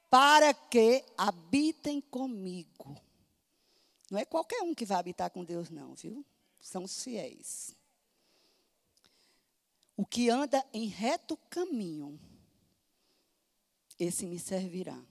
para 0.09 0.53
que 0.53 1.03
habitem 1.17 2.01
comigo. 2.01 2.99
Não 4.09 4.19
é 4.19 4.25
qualquer 4.25 4.61
um 4.61 4.73
que 4.73 4.85
vai 4.85 4.97
habitar 4.97 5.29
com 5.29 5.43
Deus, 5.43 5.69
não, 5.69 5.95
viu? 5.95 6.25
São 6.59 6.83
os 6.83 7.03
fiéis. 7.03 7.75
O 9.97 10.05
que 10.05 10.29
anda 10.29 10.63
em 10.73 10.87
reto 10.87 11.37
caminho, 11.49 12.19
esse 13.97 14.25
me 14.25 14.37
servirá. 14.37 15.01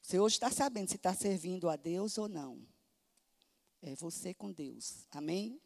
Você 0.00 0.18
hoje 0.18 0.36
está 0.36 0.50
sabendo 0.50 0.88
se 0.88 0.96
está 0.96 1.14
servindo 1.14 1.68
a 1.68 1.76
Deus 1.76 2.18
ou 2.18 2.28
não. 2.28 2.66
É 3.80 3.94
você 3.94 4.34
com 4.34 4.52
Deus. 4.52 5.06
Amém? 5.10 5.60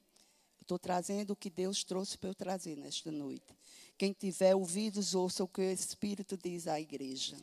Estou 0.60 0.78
trazendo 0.78 1.32
o 1.32 1.36
que 1.36 1.48
Deus 1.48 1.84
trouxe 1.84 2.18
para 2.18 2.30
eu 2.30 2.34
trazer 2.34 2.76
nesta 2.76 3.10
noite. 3.10 3.56
Quem 3.98 4.12
tiver 4.12 4.54
ouvidos, 4.54 5.14
ouça 5.14 5.42
o 5.42 5.48
que 5.48 5.60
o 5.60 5.72
Espírito 5.72 6.36
diz 6.36 6.66
à 6.66 6.78
igreja. 6.78 7.36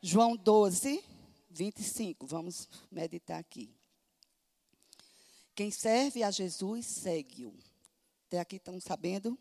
João 0.00 0.36
12, 0.36 1.02
25. 1.50 2.26
Vamos 2.26 2.68
meditar 2.90 3.40
aqui. 3.40 3.74
Quem 5.54 5.70
serve 5.70 6.22
a 6.22 6.30
Jesus, 6.30 6.86
segue-o. 6.86 7.52
Até 8.26 8.38
aqui 8.38 8.56
estão 8.56 8.78
sabendo? 8.80 9.36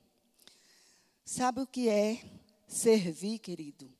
Sabe 1.23 1.61
o 1.61 1.67
que 1.67 1.89
é 1.89 2.23
servir, 2.67 3.39
querido? 3.39 3.93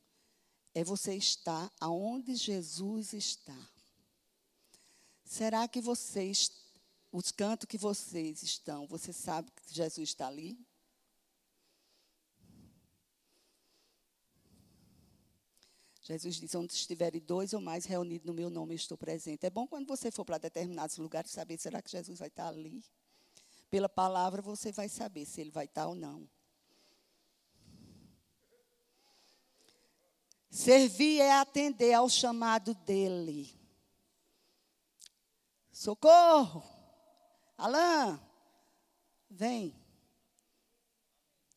É 0.74 0.82
você 0.82 1.14
estar 1.14 1.72
aonde 1.80 2.34
Jesus 2.34 3.12
está. 3.12 3.56
Será 5.24 5.68
que 5.68 5.80
vocês, 5.80 6.50
os 7.12 7.30
cantos 7.30 7.66
que 7.66 7.78
vocês 7.78 8.42
estão, 8.42 8.86
você 8.86 9.12
sabe 9.12 9.50
que 9.50 9.74
Jesus 9.74 10.08
está 10.08 10.26
ali? 10.26 10.58
Jesus 16.06 16.36
diz: 16.36 16.54
onde 16.54 16.72
estiverem 16.72 17.20
dois 17.20 17.52
ou 17.52 17.60
mais 17.60 17.84
reunidos 17.84 18.24
no 18.24 18.32
meu 18.32 18.48
nome, 18.48 18.74
eu 18.74 18.76
estou 18.76 18.96
presente. 18.96 19.44
É 19.44 19.50
bom 19.50 19.66
quando 19.66 19.88
você 19.88 20.08
for 20.08 20.24
para 20.24 20.38
determinados 20.38 20.96
lugares 20.98 21.32
saber: 21.32 21.58
será 21.58 21.82
que 21.82 21.90
Jesus 21.90 22.20
vai 22.20 22.28
estar 22.28 22.46
ali? 22.46 22.84
Pela 23.68 23.88
palavra 23.88 24.40
você 24.40 24.70
vai 24.70 24.88
saber 24.88 25.26
se 25.26 25.40
ele 25.40 25.50
vai 25.50 25.64
estar 25.64 25.88
ou 25.88 25.96
não. 25.96 26.28
Servir 30.48 31.20
é 31.20 31.32
atender 31.32 31.92
ao 31.92 32.08
chamado 32.08 32.72
dele. 32.72 33.52
Socorro! 35.72 36.62
Alain, 37.58 38.20
vem. 39.28 39.74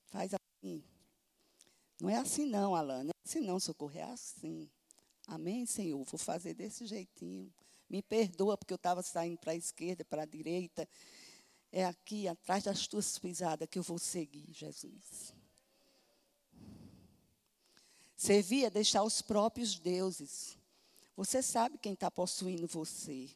Faz 0.08 0.32
assim. 0.34 0.84
Não 2.02 2.10
é 2.10 2.16
assim 2.16 2.48
não, 2.48 2.76
Alain. 2.76 3.12
Assim 3.30 3.42
não, 3.42 3.60
socorro. 3.60 3.96
É 3.96 4.02
assim. 4.02 4.68
Amém, 5.28 5.64
Senhor? 5.64 6.04
Vou 6.04 6.18
fazer 6.18 6.56
desse 6.56 6.88
jeitinho. 6.88 7.54
Me 7.88 8.02
perdoa 8.02 8.58
porque 8.58 8.74
eu 8.74 8.76
estava 8.76 9.04
saindo 9.04 9.38
para 9.38 9.52
a 9.52 9.56
esquerda, 9.56 10.04
para 10.04 10.24
a 10.24 10.26
direita. 10.26 10.90
É 11.72 11.86
aqui, 11.86 12.28
atrás 12.28 12.64
das 12.64 12.88
tuas 12.88 13.20
pisadas, 13.20 13.70
que 13.70 13.78
eu 13.78 13.84
vou 13.84 14.00
seguir, 14.00 14.52
Jesus. 14.52 15.36
Servir 18.18 18.66
é 18.66 18.70
deixar 18.72 19.04
os 19.04 19.22
próprios 19.22 19.78
deuses. 19.78 20.58
Você 21.16 21.44
sabe 21.44 21.78
quem 21.78 21.94
está 21.94 22.10
possuindo 22.10 22.66
você. 22.66 23.30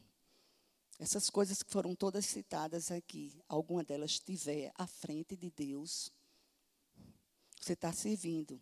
Essas 0.98 1.30
coisas 1.30 1.62
que 1.62 1.70
foram 1.70 1.94
todas 1.94 2.26
citadas 2.26 2.90
aqui, 2.90 3.40
alguma 3.48 3.84
delas 3.84 4.10
estiver 4.10 4.72
à 4.74 4.88
frente 4.88 5.36
de 5.36 5.52
Deus, 5.52 6.10
você 7.60 7.74
está 7.74 7.92
servindo 7.92 8.60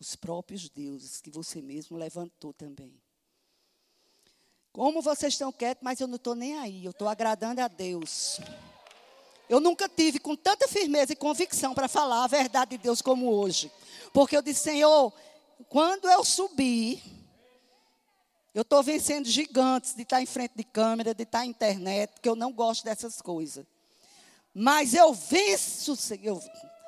os 0.00 0.16
próprios 0.16 0.68
deuses 0.70 1.20
que 1.20 1.30
você 1.30 1.60
mesmo 1.60 1.96
levantou 1.98 2.54
também. 2.54 2.98
Como 4.72 5.02
vocês 5.02 5.34
estão 5.34 5.52
quietos, 5.52 5.82
mas 5.84 6.00
eu 6.00 6.06
não 6.06 6.16
estou 6.16 6.34
nem 6.34 6.58
aí, 6.58 6.84
eu 6.84 6.92
estou 6.92 7.06
agradando 7.06 7.60
a 7.60 7.68
Deus. 7.68 8.40
Eu 9.48 9.60
nunca 9.60 9.88
tive 9.88 10.18
com 10.18 10.34
tanta 10.34 10.66
firmeza 10.66 11.12
e 11.12 11.16
convicção 11.16 11.74
para 11.74 11.88
falar 11.88 12.24
a 12.24 12.28
verdade 12.28 12.72
de 12.72 12.78
Deus 12.78 13.02
como 13.02 13.30
hoje. 13.30 13.70
Porque 14.12 14.36
eu 14.36 14.42
disse, 14.42 14.60
Senhor, 14.60 15.12
quando 15.68 16.08
eu 16.08 16.24
subir, 16.24 17.02
eu 18.54 18.62
estou 18.62 18.82
vencendo 18.82 19.28
gigantes 19.28 19.94
de 19.94 20.02
estar 20.02 20.22
em 20.22 20.26
frente 20.26 20.52
de 20.56 20.64
câmera, 20.64 21.12
de 21.12 21.24
estar 21.24 21.40
na 21.40 21.46
internet, 21.46 22.12
porque 22.12 22.28
eu 22.28 22.36
não 22.36 22.52
gosto 22.52 22.84
dessas 22.84 23.20
coisas. 23.20 23.66
Mas 24.54 24.94
eu 24.94 25.12
venço, 25.12 25.94
Senhor, 25.94 26.42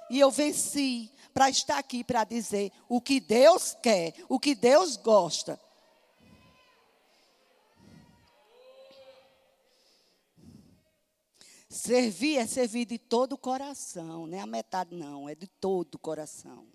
e 0.08 0.18
eu 0.18 0.30
venci 0.30 1.10
para 1.32 1.48
estar 1.48 1.78
aqui 1.78 2.04
para 2.04 2.24
dizer 2.24 2.72
o 2.88 3.00
que 3.00 3.20
Deus 3.20 3.76
quer, 3.82 4.14
o 4.28 4.38
que 4.38 4.54
Deus 4.54 4.96
gosta. 4.96 5.58
Servir 11.68 12.36
é 12.36 12.46
servir 12.46 12.84
de 12.84 12.98
todo 12.98 13.32
o 13.32 13.38
coração, 13.38 14.26
não 14.26 14.38
é 14.38 14.40
a 14.42 14.46
metade, 14.46 14.94
não, 14.94 15.26
é 15.26 15.34
de 15.34 15.46
todo 15.46 15.94
o 15.94 15.98
coração. 15.98 16.66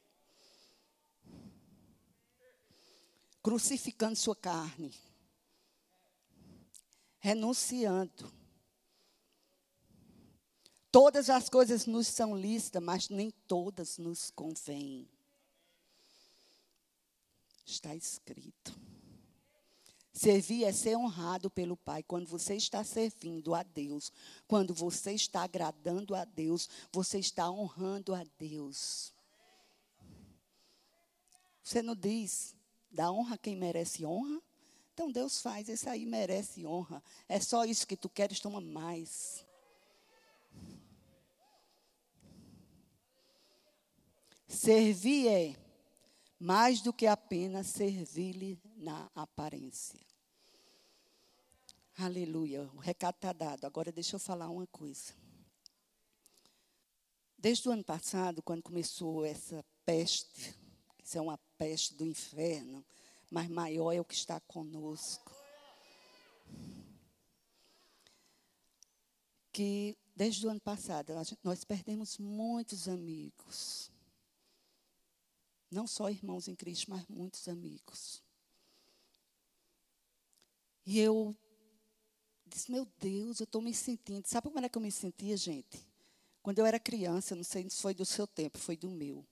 Crucificando 3.44 4.16
sua 4.16 4.36
carne, 4.36 4.92
renunciando. 7.20 8.34
Todas 11.00 11.30
as 11.30 11.48
coisas 11.48 11.86
nos 11.86 12.08
são 12.08 12.36
listas, 12.36 12.82
mas 12.82 13.08
nem 13.08 13.30
todas 13.48 14.00
nos 14.00 14.32
convêm. 14.32 15.08
Está 17.64 17.94
escrito. 17.94 18.76
Servir 20.12 20.64
é 20.64 20.72
ser 20.72 20.98
honrado 20.98 21.52
pelo 21.52 21.78
Pai. 21.78 22.02
Quando 22.02 22.26
você 22.26 22.56
está 22.56 22.84
servindo 22.84 23.54
a 23.54 23.62
Deus, 23.62 24.12
quando 24.48 24.74
você 24.74 25.12
está 25.12 25.44
agradando 25.44 26.16
a 26.16 26.26
Deus, 26.26 26.68
você 26.92 27.20
está 27.20 27.48
honrando 27.48 28.16
a 28.16 28.24
Deus. 28.40 29.14
Você 31.64 31.84
não 31.84 31.96
diz, 31.96 32.56
dá 32.90 33.12
honra 33.12 33.38
quem 33.38 33.56
merece 33.56 34.04
honra? 34.04 34.42
Então 34.96 35.12
Deus 35.12 35.42
faz, 35.42 35.70
esse 35.70 35.88
aí 35.88 36.08
merece 36.08 36.66
honra. 36.66 37.04
É 37.30 37.40
só 37.40 37.66
isso 37.66 37.86
que 37.86 37.96
tu 37.96 38.10
queres, 38.10 38.40
toma 38.40 38.60
mais. 38.60 39.46
Servir 44.48 45.28
é 45.28 45.56
mais 46.40 46.82
do 46.82 46.94
que 46.94 47.06
apenas 47.06 47.68
servir-lhe 47.68 48.58
na 48.78 49.10
aparência. 49.14 50.00
Aleluia. 51.98 52.70
O 52.74 52.78
recado 52.78 53.16
está 53.16 53.34
dado. 53.34 53.66
Agora 53.66 53.92
deixa 53.92 54.16
eu 54.16 54.20
falar 54.20 54.50
uma 54.50 54.68
coisa. 54.68 55.14
Desde 57.38 57.68
o 57.68 57.72
ano 57.72 57.84
passado, 57.84 58.42
quando 58.42 58.62
começou 58.62 59.26
essa 59.26 59.66
peste, 59.86 60.56
isso 61.04 61.18
é 61.18 61.22
uma 61.22 61.38
peste 61.58 61.96
do 61.96 62.06
inferno, 62.06 62.86
mas 63.30 63.50
maior 63.50 63.92
é 63.92 64.00
o 64.00 64.06
que 64.06 64.14
está 64.14 64.40
conosco. 64.42 65.36
Que 69.52 69.98
desde 70.16 70.46
o 70.46 70.50
ano 70.50 70.62
passado 70.62 71.14
nós 71.44 71.64
perdemos 71.64 72.18
muitos 72.18 72.88
amigos. 72.88 73.92
Não 75.70 75.86
só 75.86 76.10
irmãos 76.10 76.48
em 76.48 76.56
Cristo, 76.56 76.90
mas 76.90 77.06
muitos 77.08 77.48
amigos. 77.48 78.22
E 80.86 81.00
eu 81.00 81.36
disse, 82.46 82.72
meu 82.72 82.88
Deus, 83.00 83.40
eu 83.40 83.44
estou 83.44 83.62
me 83.62 83.74
sentindo. 83.74 84.26
Sabe 84.26 84.48
como 84.48 84.58
era 84.58 84.70
que 84.70 84.78
eu 84.78 84.82
me 84.82 84.92
sentia, 84.92 85.36
gente? 85.36 85.86
Quando 86.42 86.60
eu 86.60 86.66
era 86.66 86.80
criança, 86.80 87.36
não 87.36 87.44
sei 87.44 87.70
se 87.70 87.82
foi 87.82 87.94
do 87.94 88.06
seu 88.06 88.26
tempo, 88.26 88.58
foi 88.58 88.78
do 88.78 88.90
meu. 88.90 89.26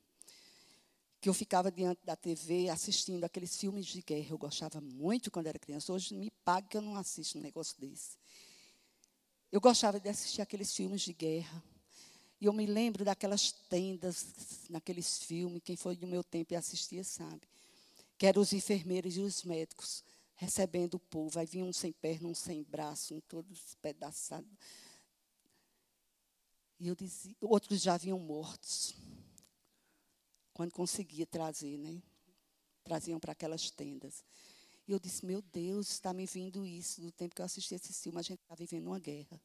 Que 1.22 1.30
eu 1.30 1.34
ficava 1.34 1.72
diante 1.72 2.02
da 2.04 2.16
TV 2.16 2.70
assistindo 2.70 3.24
aqueles 3.24 3.56
filmes 3.56 3.86
de 3.86 4.02
guerra. 4.02 4.32
Eu 4.32 4.38
gostava 4.38 4.82
muito 4.82 5.32
quando 5.32 5.48
era 5.48 5.58
criança. 5.58 5.94
Hoje 5.94 6.14
me 6.14 6.30
paga 6.44 6.68
que 6.68 6.76
eu 6.76 6.82
não 6.82 6.98
assisto 6.98 7.38
um 7.38 7.42
negócio 7.42 7.80
desse. 7.80 8.18
Eu 9.50 9.62
gostava 9.62 9.98
de 9.98 10.10
assistir 10.10 10.42
aqueles 10.42 10.76
filmes 10.76 11.02
de 11.02 11.14
guerra. 11.14 11.64
E 12.40 12.46
eu 12.46 12.54
me 12.54 12.66
lembro 12.66 13.06
daquelas 13.06 13.52
tendas, 13.52 14.68
naqueles 14.70 15.20
filmes, 15.20 15.62
quem 15.64 15.76
foi 15.76 15.96
do 15.96 16.08
meu 16.08 16.24
tempo 16.24 16.54
e 16.54 16.56
assistia 16.56 17.04
sabe. 17.04 17.48
Que 18.18 18.26
eram 18.26 18.42
os 18.42 18.54
enfermeiros 18.54 19.16
e 19.18 19.22
os 19.22 19.44
médicos 19.44 20.04
recebendo 20.36 20.96
o 20.96 21.00
povo. 21.00 21.40
Aí 21.40 21.46
vinha 21.46 21.66
um 21.66 21.74
sem 21.74 21.92
perna, 21.94 22.28
um 22.28 22.36
sem 22.36 22.64
braço, 22.64 23.16
um 23.16 23.22
todo 23.22 23.48
despedaçado. 23.54 24.48
E 26.80 26.88
eu 26.88 26.96
dizia, 26.96 27.36
outros 27.42 27.82
já 27.82 27.98
vinham 27.98 28.20
mortos. 28.20 28.94
quando 30.54 30.72
conseguia 30.72 31.26
trazer, 31.26 31.78
né? 31.78 32.02
Traziam 32.84 33.20
para 33.20 33.34
aquelas 33.34 33.70
tendas. 33.70 34.24
E 34.88 34.92
eu 34.92 35.00
disse, 35.00 35.26
meu 35.26 35.42
Deus, 35.42 35.90
está 35.90 36.14
me 36.14 36.26
vindo 36.26 36.66
isso 36.66 37.02
do 37.02 37.12
tempo 37.12 37.36
que 37.36 37.42
eu 37.42 37.46
assisti 37.46 37.76
esse 37.76 37.92
filme, 37.92 38.20
a 38.20 38.22
gente 38.22 38.40
está 38.42 38.56
vivendo 38.56 38.88
uma 38.88 39.00
guerra. 39.00 39.42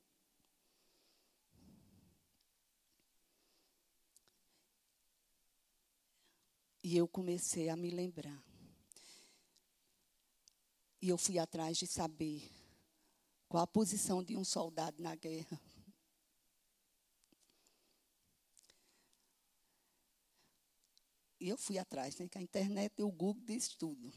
E 6.83 6.97
eu 6.97 7.07
comecei 7.07 7.68
a 7.68 7.76
me 7.76 7.91
lembrar. 7.91 8.43
E 11.03 11.09
eu 11.09 11.18
fui 11.18 11.39
atrás 11.39 11.76
de 11.76 11.87
saber 11.87 12.51
qual 13.49 13.62
a 13.62 13.66
posição 13.66 14.22
de 14.22 14.37
um 14.37 14.45
soldado 14.45 15.03
na 15.03 15.14
guerra. 15.14 15.61
E 21.41 21.49
eu 21.49 21.57
fui 21.57 21.78
atrás, 21.78 22.16
né? 22.18 22.28
Que 22.28 22.37
a 22.37 22.43
internet 22.43 22.93
e 22.99 23.03
o 23.03 23.11
Google 23.11 23.43
diz 23.45 23.68
tudo. 23.68 24.12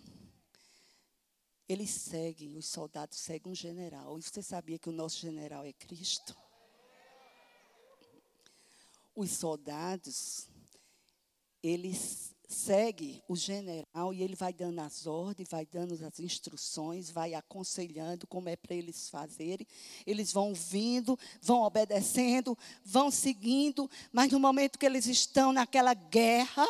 Eles 1.67 1.89
seguem, 1.89 2.57
os 2.57 2.67
soldados 2.67 3.17
seguem 3.17 3.51
um 3.51 3.55
general. 3.55 4.19
E 4.19 4.21
você 4.21 4.43
sabia 4.43 4.77
que 4.77 4.89
o 4.89 4.93
nosso 4.93 5.19
general 5.19 5.65
é 5.65 5.71
Cristo? 5.71 6.37
Os 9.15 9.31
soldados, 9.31 10.49
eles 11.61 12.32
seguem 12.47 13.21
o 13.27 13.35
general 13.35 14.13
e 14.13 14.21
ele 14.21 14.35
vai 14.35 14.53
dando 14.53 14.79
as 14.79 15.07
ordens, 15.07 15.49
vai 15.49 15.65
dando 15.65 15.93
as 15.93 16.19
instruções, 16.19 17.09
vai 17.09 17.33
aconselhando 17.33 18.27
como 18.27 18.49
é 18.49 18.55
para 18.55 18.75
eles 18.75 19.09
fazerem. 19.09 19.67
Eles 20.05 20.31
vão 20.31 20.53
vindo, 20.53 21.17
vão 21.41 21.61
obedecendo, 21.61 22.57
vão 22.83 23.09
seguindo, 23.09 23.89
mas 24.11 24.31
no 24.31 24.39
momento 24.39 24.77
que 24.77 24.85
eles 24.85 25.05
estão 25.05 25.51
naquela 25.53 25.93
guerra, 25.93 26.67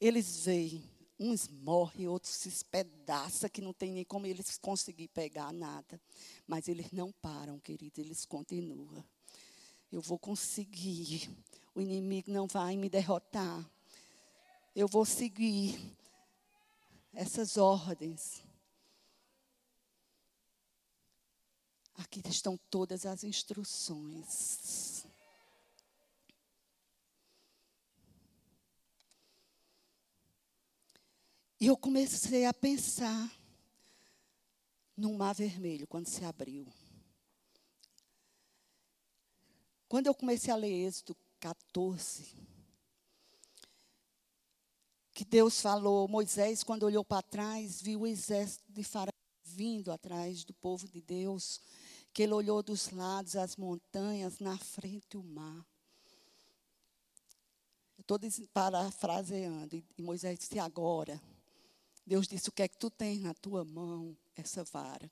eles 0.00 0.44
veem, 0.44 0.84
uns 1.18 1.48
morrem, 1.48 2.06
outros 2.06 2.34
se 2.34 2.48
espedaçam, 2.48 3.48
que 3.48 3.62
não 3.62 3.72
tem 3.72 3.92
nem 3.92 4.04
como 4.04 4.26
eles 4.26 4.58
conseguir 4.58 5.08
pegar 5.08 5.52
nada. 5.52 6.00
Mas 6.46 6.68
eles 6.68 6.92
não 6.92 7.10
param, 7.10 7.58
querido, 7.58 8.00
eles 8.00 8.24
continuam. 8.26 9.04
Eu 9.90 10.02
vou 10.02 10.18
conseguir. 10.18 11.30
O 11.76 11.80
inimigo 11.82 12.30
não 12.30 12.46
vai 12.46 12.74
me 12.74 12.88
derrotar. 12.88 13.70
Eu 14.74 14.88
vou 14.88 15.04
seguir 15.04 15.78
essas 17.12 17.58
ordens. 17.58 18.42
Aqui 21.96 22.22
estão 22.30 22.56
todas 22.70 23.04
as 23.04 23.24
instruções. 23.24 25.04
E 31.60 31.66
eu 31.66 31.76
comecei 31.76 32.46
a 32.46 32.54
pensar 32.54 33.30
no 34.96 35.12
mar 35.12 35.34
vermelho, 35.34 35.86
quando 35.86 36.06
se 36.06 36.24
abriu. 36.24 36.66
Quando 39.86 40.06
eu 40.06 40.14
comecei 40.14 40.50
a 40.50 40.56
ler 40.56 40.86
Êxodo 40.86 41.14
14, 41.40 42.34
que 45.12 45.24
Deus 45.24 45.60
falou, 45.60 46.06
Moisés, 46.06 46.62
quando 46.62 46.82
olhou 46.82 47.04
para 47.04 47.22
trás, 47.22 47.80
viu 47.80 48.00
o 48.00 48.06
exército 48.06 48.70
de 48.70 48.84
Faraó 48.84 49.12
vindo 49.42 49.90
atrás 49.90 50.44
do 50.44 50.52
povo 50.52 50.86
de 50.86 51.00
Deus, 51.00 51.60
que 52.12 52.22
ele 52.22 52.34
olhou 52.34 52.62
dos 52.62 52.90
lados 52.90 53.36
as 53.36 53.56
montanhas, 53.56 54.38
na 54.38 54.58
frente 54.58 55.16
o 55.16 55.22
mar. 55.22 55.66
Estou 57.98 58.18
parafraseando, 58.52 59.76
e 59.76 60.02
Moisés 60.02 60.38
disse 60.38 60.58
agora. 60.58 61.20
Deus 62.06 62.28
disse: 62.28 62.50
O 62.50 62.52
que 62.52 62.62
é 62.62 62.68
que 62.68 62.78
tu 62.78 62.90
tens 62.90 63.20
na 63.20 63.34
tua 63.34 63.64
mão? 63.64 64.16
Essa 64.36 64.62
vara. 64.64 65.10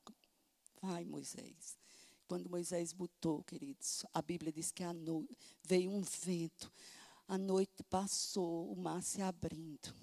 Vai, 0.81 1.05
Moisés. 1.05 1.77
Quando 2.27 2.49
Moisés 2.49 2.93
botou, 2.93 3.43
queridos, 3.43 4.05
a 4.13 4.23
Bíblia 4.23 4.51
diz 4.51 4.71
que 4.71 4.83
veio 5.63 5.91
um 5.91 6.01
vento. 6.01 6.73
A 7.29 7.37
noite 7.37 7.83
passou, 7.85 8.71
o 8.73 8.77
mar 8.77 9.03
se 9.03 9.21
abrindo. 9.21 9.95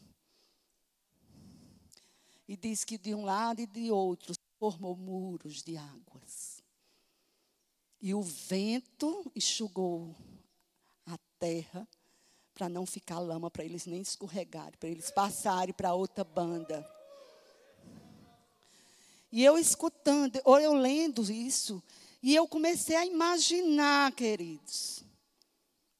E 2.47 2.55
diz 2.55 2.83
que 2.83 2.97
de 2.97 3.15
um 3.15 3.23
lado 3.23 3.61
e 3.61 3.67
de 3.67 3.91
outro 3.91 4.33
formou 4.59 4.95
muros 4.95 5.63
de 5.63 5.77
águas. 5.77 6.61
E 7.99 8.13
o 8.13 8.21
vento 8.21 9.31
enxugou 9.35 10.15
a 11.05 11.17
terra 11.39 11.87
para 12.53 12.69
não 12.69 12.85
ficar 12.85 13.19
lama, 13.19 13.49
para 13.49 13.63
eles 13.63 13.85
nem 13.85 14.01
escorregarem, 14.01 14.77
para 14.79 14.89
eles 14.89 15.09
passarem 15.09 15.73
para 15.73 15.93
outra 15.93 16.23
banda. 16.23 16.87
E 19.31 19.43
eu 19.43 19.57
escutando, 19.57 20.39
ou 20.43 20.59
eu 20.59 20.73
lendo 20.73 21.21
isso, 21.31 21.81
e 22.21 22.35
eu 22.35 22.47
comecei 22.47 22.95
a 22.95 23.05
imaginar, 23.05 24.11
queridos. 24.13 25.03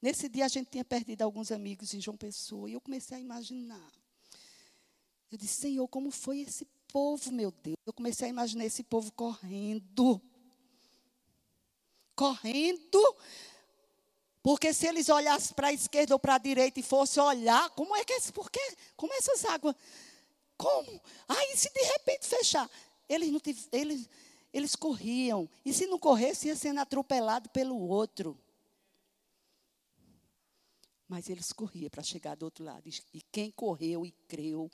Nesse 0.00 0.28
dia 0.28 0.44
a 0.44 0.48
gente 0.48 0.70
tinha 0.70 0.84
perdido 0.84 1.22
alguns 1.22 1.52
amigos 1.52 1.94
em 1.94 2.00
João 2.00 2.16
Pessoa, 2.16 2.68
e 2.68 2.72
eu 2.72 2.80
comecei 2.80 3.16
a 3.16 3.20
imaginar. 3.20 3.92
Eu 5.30 5.38
disse, 5.38 5.60
Senhor, 5.62 5.88
como 5.88 6.10
foi 6.10 6.40
esse 6.40 6.66
povo, 6.88 7.32
meu 7.32 7.50
Deus? 7.50 7.76
Eu 7.86 7.92
comecei 7.92 8.26
a 8.26 8.30
imaginar 8.30 8.64
esse 8.64 8.82
povo 8.82 9.10
correndo. 9.12 10.20
Correndo 12.14 13.16
porque 14.42 14.72
se 14.72 14.88
eles 14.88 15.08
olhassem 15.08 15.54
para 15.54 15.68
a 15.68 15.72
esquerda 15.72 16.14
ou 16.14 16.18
para 16.18 16.34
a 16.34 16.38
direita 16.38 16.80
e 16.80 16.82
fossem 16.82 17.22
olhar, 17.22 17.70
como 17.70 17.94
é 17.96 18.04
que 18.04 18.12
é, 18.12 18.20
porque, 18.34 18.60
como 18.96 19.14
essas 19.14 19.44
águas, 19.44 19.76
como? 20.56 21.00
Aí 21.28 21.56
se 21.56 21.72
de 21.72 21.80
repente 21.80 22.26
fechar, 22.26 22.68
eles 23.08 23.30
não 23.30 23.40
eles, 23.70 24.08
eles 24.52 24.76
corriam, 24.76 25.48
e 25.64 25.72
se 25.72 25.86
não 25.86 25.98
corresse 25.98 26.48
ia 26.48 26.56
sendo 26.56 26.80
atropelado 26.80 27.48
pelo 27.50 27.76
outro. 27.76 28.38
Mas 31.08 31.28
eles 31.28 31.52
corriam 31.52 31.90
para 31.90 32.02
chegar 32.02 32.34
do 32.34 32.44
outro 32.44 32.64
lado. 32.64 32.88
E 33.12 33.20
quem 33.32 33.50
correu 33.50 34.04
e 34.04 34.10
creu, 34.28 34.70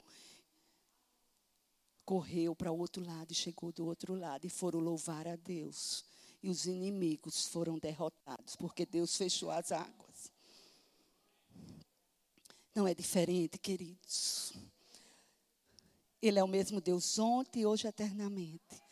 correu 2.05 2.55
para 2.55 2.71
o 2.71 2.77
outro 2.77 3.05
lado 3.05 3.31
e 3.31 3.35
chegou 3.35 3.71
do 3.71 3.85
outro 3.85 4.15
lado 4.15 4.45
e 4.45 4.49
foram 4.49 4.79
louvar 4.79 5.27
a 5.27 5.35
Deus 5.35 6.03
e 6.41 6.49
os 6.49 6.65
inimigos 6.65 7.47
foram 7.47 7.77
derrotados, 7.77 8.55
porque 8.55 8.85
Deus 8.85 9.15
fechou 9.15 9.51
as 9.51 9.71
águas. 9.71 10.31
Não 12.73 12.87
é 12.87 12.93
diferente, 12.93 13.57
queridos. 13.57 14.53
Ele 16.21 16.39
é 16.39 16.43
o 16.43 16.47
mesmo 16.47 16.79
Deus 16.79 17.19
ontem, 17.19 17.65
hoje 17.65 17.87
eternamente. 17.87 18.88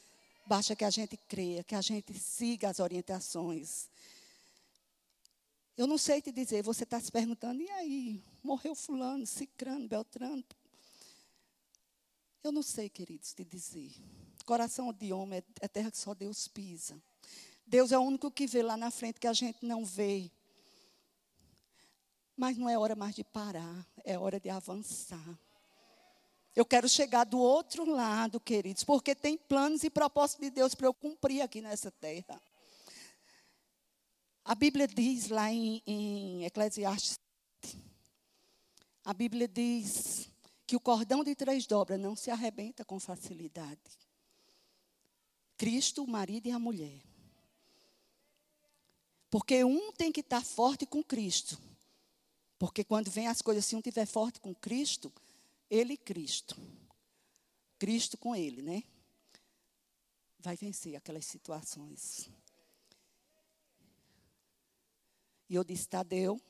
Basta 0.47 0.77
que 0.77 0.85
a 0.85 0.89
gente 0.89 1.17
creia, 1.17 1.61
que 1.61 1.75
a 1.75 1.81
gente 1.81 2.17
siga 2.17 2.69
as 2.69 2.79
orientações. 2.79 3.89
Eu 5.75 5.85
não 5.85 5.97
sei 5.97 6.21
te 6.21 6.31
dizer, 6.31 6.63
você 6.63 6.85
está 6.85 6.99
se 7.01 7.11
perguntando, 7.11 7.61
e 7.61 7.69
aí? 7.69 8.23
Morreu 8.41 8.73
fulano, 8.73 9.27
cicrano, 9.27 9.85
beltrano? 9.89 10.43
Eu 12.41 12.53
não 12.53 12.63
sei, 12.63 12.87
queridos, 12.87 13.33
te 13.33 13.43
dizer. 13.43 13.91
Coração 14.45 14.93
de 14.93 15.11
homem 15.11 15.39
é, 15.39 15.43
é 15.65 15.67
terra 15.67 15.91
que 15.91 15.97
só 15.97 16.13
Deus 16.13 16.47
pisa. 16.47 16.97
Deus 17.65 17.91
é 17.91 17.97
o 17.97 18.01
único 18.01 18.31
que 18.31 18.47
vê 18.47 18.63
lá 18.63 18.77
na 18.77 18.89
frente 18.89 19.19
que 19.19 19.27
a 19.27 19.33
gente 19.33 19.65
não 19.65 19.83
vê. 19.83 20.31
Mas 22.37 22.57
não 22.57 22.69
é 22.69 22.77
hora 22.77 22.95
mais 22.95 23.13
de 23.13 23.25
parar, 23.25 23.85
é 24.05 24.17
hora 24.17 24.39
de 24.39 24.49
avançar. 24.49 25.37
Eu 26.57 26.65
quero 26.65 26.89
chegar 26.89 27.23
do 27.23 27.37
outro 27.37 27.85
lado, 27.85 28.39
queridos, 28.39 28.83
porque 28.83 29.13
tem 29.13 29.37
planos 29.37 29.83
e 29.83 29.91
propósitos 29.91 30.43
de 30.43 30.49
Deus 30.49 30.73
para 30.73 30.87
eu 30.87 30.93
cumprir 30.93 31.43
aqui 31.43 31.61
nessa 31.61 31.91
terra. 31.91 32.41
A 34.43 34.55
Bíblia 34.55 34.87
diz 34.87 35.29
lá 35.29 35.51
em, 35.51 35.83
em 35.85 36.45
Eclesiastes, 36.45 37.19
a 39.05 39.13
Bíblia 39.13 39.47
diz 39.47 40.31
que 40.65 40.75
o 40.75 40.79
cordão 40.79 41.23
de 41.23 41.35
três 41.35 41.67
dobras 41.67 41.99
não 41.99 42.15
se 42.15 42.31
arrebenta 42.31 42.83
com 42.83 42.99
facilidade. 42.99 43.79
Cristo, 45.57 46.03
o 46.05 46.09
marido 46.09 46.47
e 46.47 46.51
a 46.51 46.57
mulher. 46.57 47.03
Porque 49.29 49.63
um 49.63 49.91
tem 49.91 50.11
que 50.11 50.21
estar 50.21 50.43
forte 50.43 50.87
com 50.87 51.03
Cristo. 51.03 51.55
Porque 52.57 52.83
quando 52.83 53.11
vem 53.11 53.27
as 53.27 53.43
coisas, 53.43 53.63
se 53.63 53.75
um 53.75 53.79
estiver 53.79 54.07
forte 54.07 54.39
com 54.39 54.55
Cristo, 54.55 55.13
ele 55.69 55.93
e 55.93 55.97
Cristo. 55.97 56.55
Cristo 57.79 58.17
com 58.17 58.35
ele, 58.35 58.61
né? 58.61 58.83
Vai 60.39 60.55
vencer 60.55 60.95
aquelas 60.95 61.25
situações. 61.25 62.29
E 65.49 65.55
eu 65.55 65.63
disse, 65.63 65.87
Tadeu, 65.87 66.41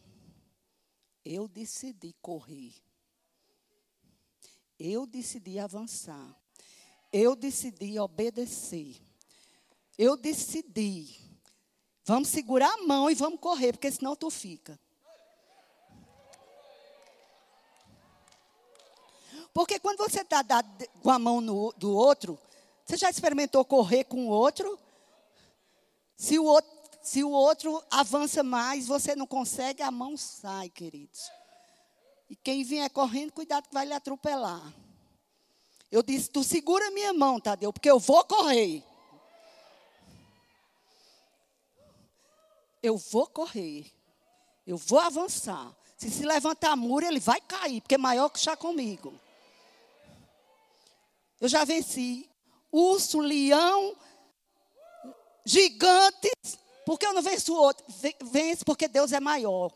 eu 1.24 1.48
decidi 1.48 2.14
correr. 2.22 2.74
Eu 4.80 5.06
decidi 5.06 5.60
avançar. 5.60 6.36
Eu 7.12 7.36
decidi 7.36 8.00
obedecer. 8.00 9.02
Eu 9.98 10.16
decidi 10.16 11.28
Vamos 12.08 12.30
segurar 12.30 12.74
a 12.74 12.84
mão 12.84 13.10
e 13.12 13.16
vamos 13.16 13.38
correr, 13.38 13.74
porque 13.74 13.92
senão 13.92 14.16
tu 14.16 14.30
fica. 14.30 14.80
Porque 19.58 19.80
quando 19.80 19.98
você 19.98 20.22
está 20.22 20.44
com 21.02 21.10
a 21.10 21.18
mão 21.18 21.42
no, 21.42 21.74
do 21.78 21.92
outro, 21.92 22.38
você 22.86 22.96
já 22.96 23.10
experimentou 23.10 23.66
correr 23.66 24.04
com 24.04 24.28
o 24.28 24.30
outro? 24.30 24.78
Se 26.16 26.38
o 26.38 26.44
outro, 26.44 26.72
se 27.02 27.24
o 27.24 27.32
outro 27.32 27.84
avança 27.90 28.44
mais, 28.44 28.86
você 28.86 29.16
não 29.16 29.26
consegue, 29.26 29.82
a 29.82 29.90
mão 29.90 30.16
sai, 30.16 30.70
queridos. 30.70 31.32
E 32.30 32.36
quem 32.36 32.64
vier 32.64 32.88
correndo, 32.92 33.34
cuidado 33.34 33.68
que 33.68 33.74
vai 33.74 33.88
lhe 33.88 33.94
atropelar. 33.96 34.62
Eu 35.92 36.04
disse: 36.04 36.30
Tu 36.30 36.44
segura 36.44 36.92
minha 36.92 37.12
mão, 37.12 37.40
Tadeu, 37.40 37.74
porque 37.74 37.90
eu 37.90 37.98
vou 37.98 38.24
correr. 38.26 38.84
Eu 42.84 42.96
vou 42.96 43.26
correr. 43.26 43.92
Eu 44.68 44.78
vou 44.78 45.00
avançar. 45.00 45.76
Se 45.98 46.12
se 46.12 46.24
levantar 46.24 46.76
muro, 46.76 47.08
ele 47.08 47.20
vai 47.20 47.42
cair, 47.42 47.82
porque 47.82 47.96
é 47.96 47.98
maior 47.98 48.30
que 48.30 48.40
já 48.40 48.56
comigo. 48.56 49.20
Eu 51.40 51.48
já 51.48 51.64
venci 51.64 52.30
urso, 52.72 53.20
leão, 53.20 53.96
gigantes. 55.46 56.58
Por 56.86 56.98
que 56.98 57.06
eu 57.06 57.14
não 57.14 57.22
venço 57.22 57.54
o 57.54 57.58
outro? 57.58 57.86
Venço 58.32 58.66
porque 58.66 58.88
Deus 58.88 59.12
é 59.12 59.20
maior. 59.20 59.72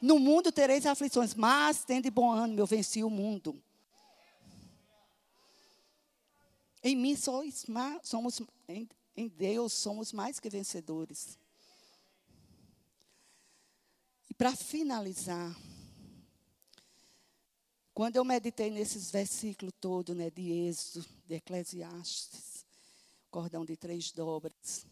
No 0.00 0.18
mundo 0.18 0.52
tereis 0.52 0.84
aflições, 0.84 1.34
mas 1.34 1.84
tende 1.84 2.10
bom 2.10 2.30
ânimo, 2.30 2.60
eu 2.60 2.66
venci 2.66 3.02
o 3.02 3.10
mundo. 3.10 3.60
Em 6.82 6.94
mim 6.94 7.16
somos, 7.16 7.64
somos 8.02 8.42
em, 8.68 8.88
em 9.16 9.26
Deus 9.26 9.72
somos 9.72 10.12
mais 10.12 10.38
que 10.38 10.48
vencedores. 10.48 11.38
E 14.30 14.34
para 14.34 14.54
finalizar, 14.54 15.56
quando 17.96 18.16
eu 18.16 18.24
meditei 18.26 18.70
nesses 18.70 19.10
versículos 19.10 19.72
todos, 19.80 20.14
né, 20.14 20.28
de 20.28 20.52
Êxodo, 20.52 21.08
de 21.24 21.36
Eclesiastes, 21.36 22.66
cordão 23.30 23.64
de 23.64 23.74
três 23.74 24.12
dobras, 24.12 24.84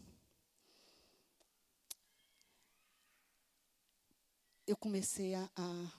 eu 4.67 4.75
comecei 4.75 5.35
a, 5.35 5.51
a, 5.55 5.93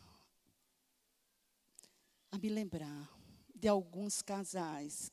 a 2.32 2.40
me 2.40 2.50
lembrar 2.50 3.08
de 3.54 3.68
alguns 3.68 4.24
casais 4.24 5.12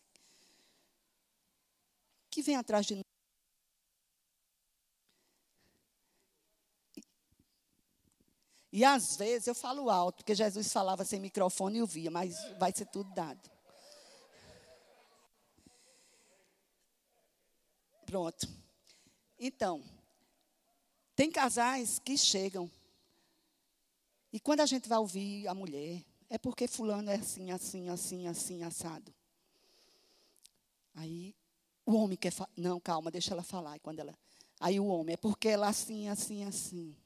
que 2.30 2.40
vem 2.40 2.57
atrás 2.57 2.86
de 2.86 2.95
nós. 2.95 3.12
E 8.73 8.85
às 8.85 9.16
vezes 9.16 9.47
eu 9.47 9.55
falo 9.55 9.91
alto, 9.91 10.16
porque 10.16 10.35
Jesus 10.35 10.73
falava 10.73 11.05
sem 11.05 11.20
microfone 11.20 11.77
e 11.77 11.81
eu 11.81 11.87
via, 11.87 12.11
mas 12.11 12.35
vai 12.59 12.73
ser 12.75 12.87
tudo 12.87 13.12
dado. 13.12 13.51
Pronto. 18.07 18.49
Então, 19.39 19.83
tem 21.14 21.31
casais 21.31 21.99
que 21.99 22.16
chegam. 22.16 22.70
E 24.33 24.41
quando 24.41 24.61
a 24.61 24.66
gente 24.66 24.89
vai 24.89 24.99
ouvir 24.99 25.47
a 25.47 25.55
mulher, 25.55 26.03
é 26.31 26.39
porque 26.39 26.66
fulano 26.66 27.11
é 27.11 27.16
assim, 27.16 27.51
assim, 27.51 27.91
assim, 27.91 28.27
assim, 28.27 28.62
assado. 28.62 29.12
Aí 30.95 31.35
o 31.85 31.95
homem 31.95 32.16
quer 32.16 32.31
falar. 32.31 32.51
Não, 32.57 32.81
calma, 32.81 33.11
deixa 33.11 33.35
ela 33.35 33.43
falar. 33.43 33.77
E 33.77 33.81
quando 33.81 34.01
ela. 34.01 34.18
Aí 34.59 34.81
o 34.81 34.87
homem, 34.87 35.14
é 35.14 35.16
porque 35.16 35.49
ela 35.49 35.68
assim, 35.68 36.09
assim, 36.09 36.45
assim. 36.45 36.97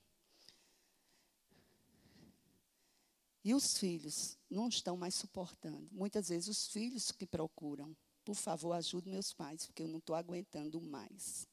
E 3.47 3.55
os 3.55 3.79
filhos 3.79 4.37
não 4.51 4.67
estão 4.67 4.97
mais 4.97 5.15
suportando. 5.15 5.89
Muitas 5.93 6.31
vezes 6.31 6.49
os 6.49 6.67
filhos 6.67 7.13
que 7.13 7.25
procuram. 7.25 7.97
Por 8.25 8.35
favor, 8.35 8.73
ajude 8.73 9.09
meus 9.09 9.33
pais, 9.33 9.67
porque 9.67 9.85
eu 9.85 9.87
não 9.87 9.99
estou 9.99 10.17
aguentando 10.17 10.81
mais. 10.81 11.47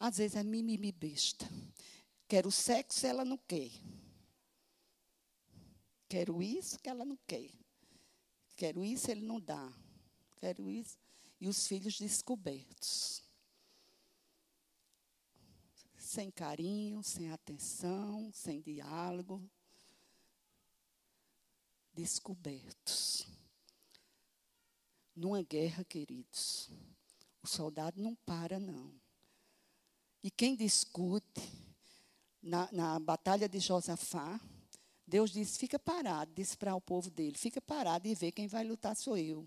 Às 0.00 0.16
vezes 0.16 0.38
é 0.38 0.42
mimimi 0.42 0.90
besta. 0.90 1.46
Quero 2.26 2.50
sexo, 2.50 3.06
ela 3.06 3.26
não 3.26 3.36
quer. 3.36 3.70
Quero 6.08 6.42
isso 6.42 6.78
que 6.78 6.88
ela 6.88 7.04
não 7.04 7.18
quer. 7.26 7.50
Quero 8.56 8.82
isso, 8.82 9.10
ele 9.10 9.26
não 9.26 9.38
dá. 9.38 9.70
Quero 10.38 10.70
isso 10.70 10.96
e 11.38 11.46
os 11.46 11.66
filhos 11.66 11.98
descobertos. 11.98 13.22
Sem 15.94 16.30
carinho, 16.30 17.02
sem 17.02 17.30
atenção, 17.30 18.32
sem 18.32 18.62
diálogo. 18.62 19.46
Descobertos. 21.98 23.26
Numa 25.16 25.42
guerra, 25.42 25.82
queridos, 25.82 26.70
o 27.42 27.46
soldado 27.48 28.00
não 28.00 28.14
para, 28.14 28.60
não. 28.60 28.94
E 30.22 30.30
quem 30.30 30.54
discute, 30.54 31.42
na, 32.40 32.68
na 32.70 33.00
batalha 33.00 33.48
de 33.48 33.58
Josafá, 33.58 34.40
Deus 35.04 35.32
disse: 35.32 35.58
fica 35.58 35.76
parado, 35.76 36.32
disse 36.36 36.56
para 36.56 36.72
o 36.72 36.80
povo 36.80 37.10
dele: 37.10 37.36
fica 37.36 37.60
parado 37.60 38.06
e 38.06 38.14
vê 38.14 38.30
quem 38.30 38.46
vai 38.46 38.62
lutar 38.62 38.94
sou 38.94 39.18
eu. 39.18 39.44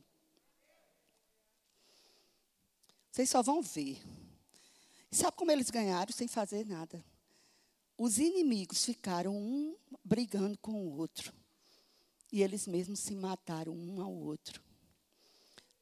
Vocês 3.10 3.30
só 3.30 3.42
vão 3.42 3.62
ver. 3.62 4.04
Sabe 5.10 5.38
como 5.38 5.52
eles 5.52 5.70
ganharam 5.70 6.12
sem 6.12 6.28
fazer 6.28 6.66
nada? 6.66 7.02
Os 7.98 8.18
inimigos 8.18 8.84
ficaram 8.84 9.38
um 9.38 9.78
brigando 10.04 10.58
com 10.58 10.74
o 10.74 10.98
outro. 10.98 11.40
E 12.32 12.42
eles 12.42 12.66
mesmos 12.68 13.00
se 13.00 13.14
mataram 13.14 13.74
um 13.74 14.02
ao 14.02 14.14
outro. 14.14 14.64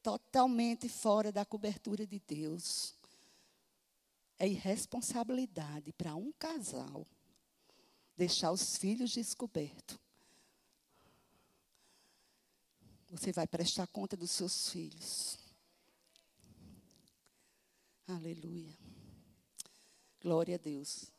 Totalmente 0.02 0.88
fora 0.88 1.30
da 1.30 1.44
cobertura 1.44 2.06
de 2.06 2.20
Deus. 2.26 2.94
É 4.38 4.48
irresponsabilidade 4.48 5.92
para 5.92 6.16
um 6.16 6.32
casal 6.32 7.06
deixar 8.16 8.50
os 8.52 8.76
filhos 8.76 9.12
descobertos. 9.12 9.98
Você 13.10 13.32
vai 13.32 13.46
prestar 13.46 13.86
conta 13.86 14.16
dos 14.16 14.30
seus 14.30 14.70
filhos. 14.70 15.38
Aleluia. 18.06 18.76
Glória 20.20 20.56
a 20.56 20.58
Deus. 20.58 21.10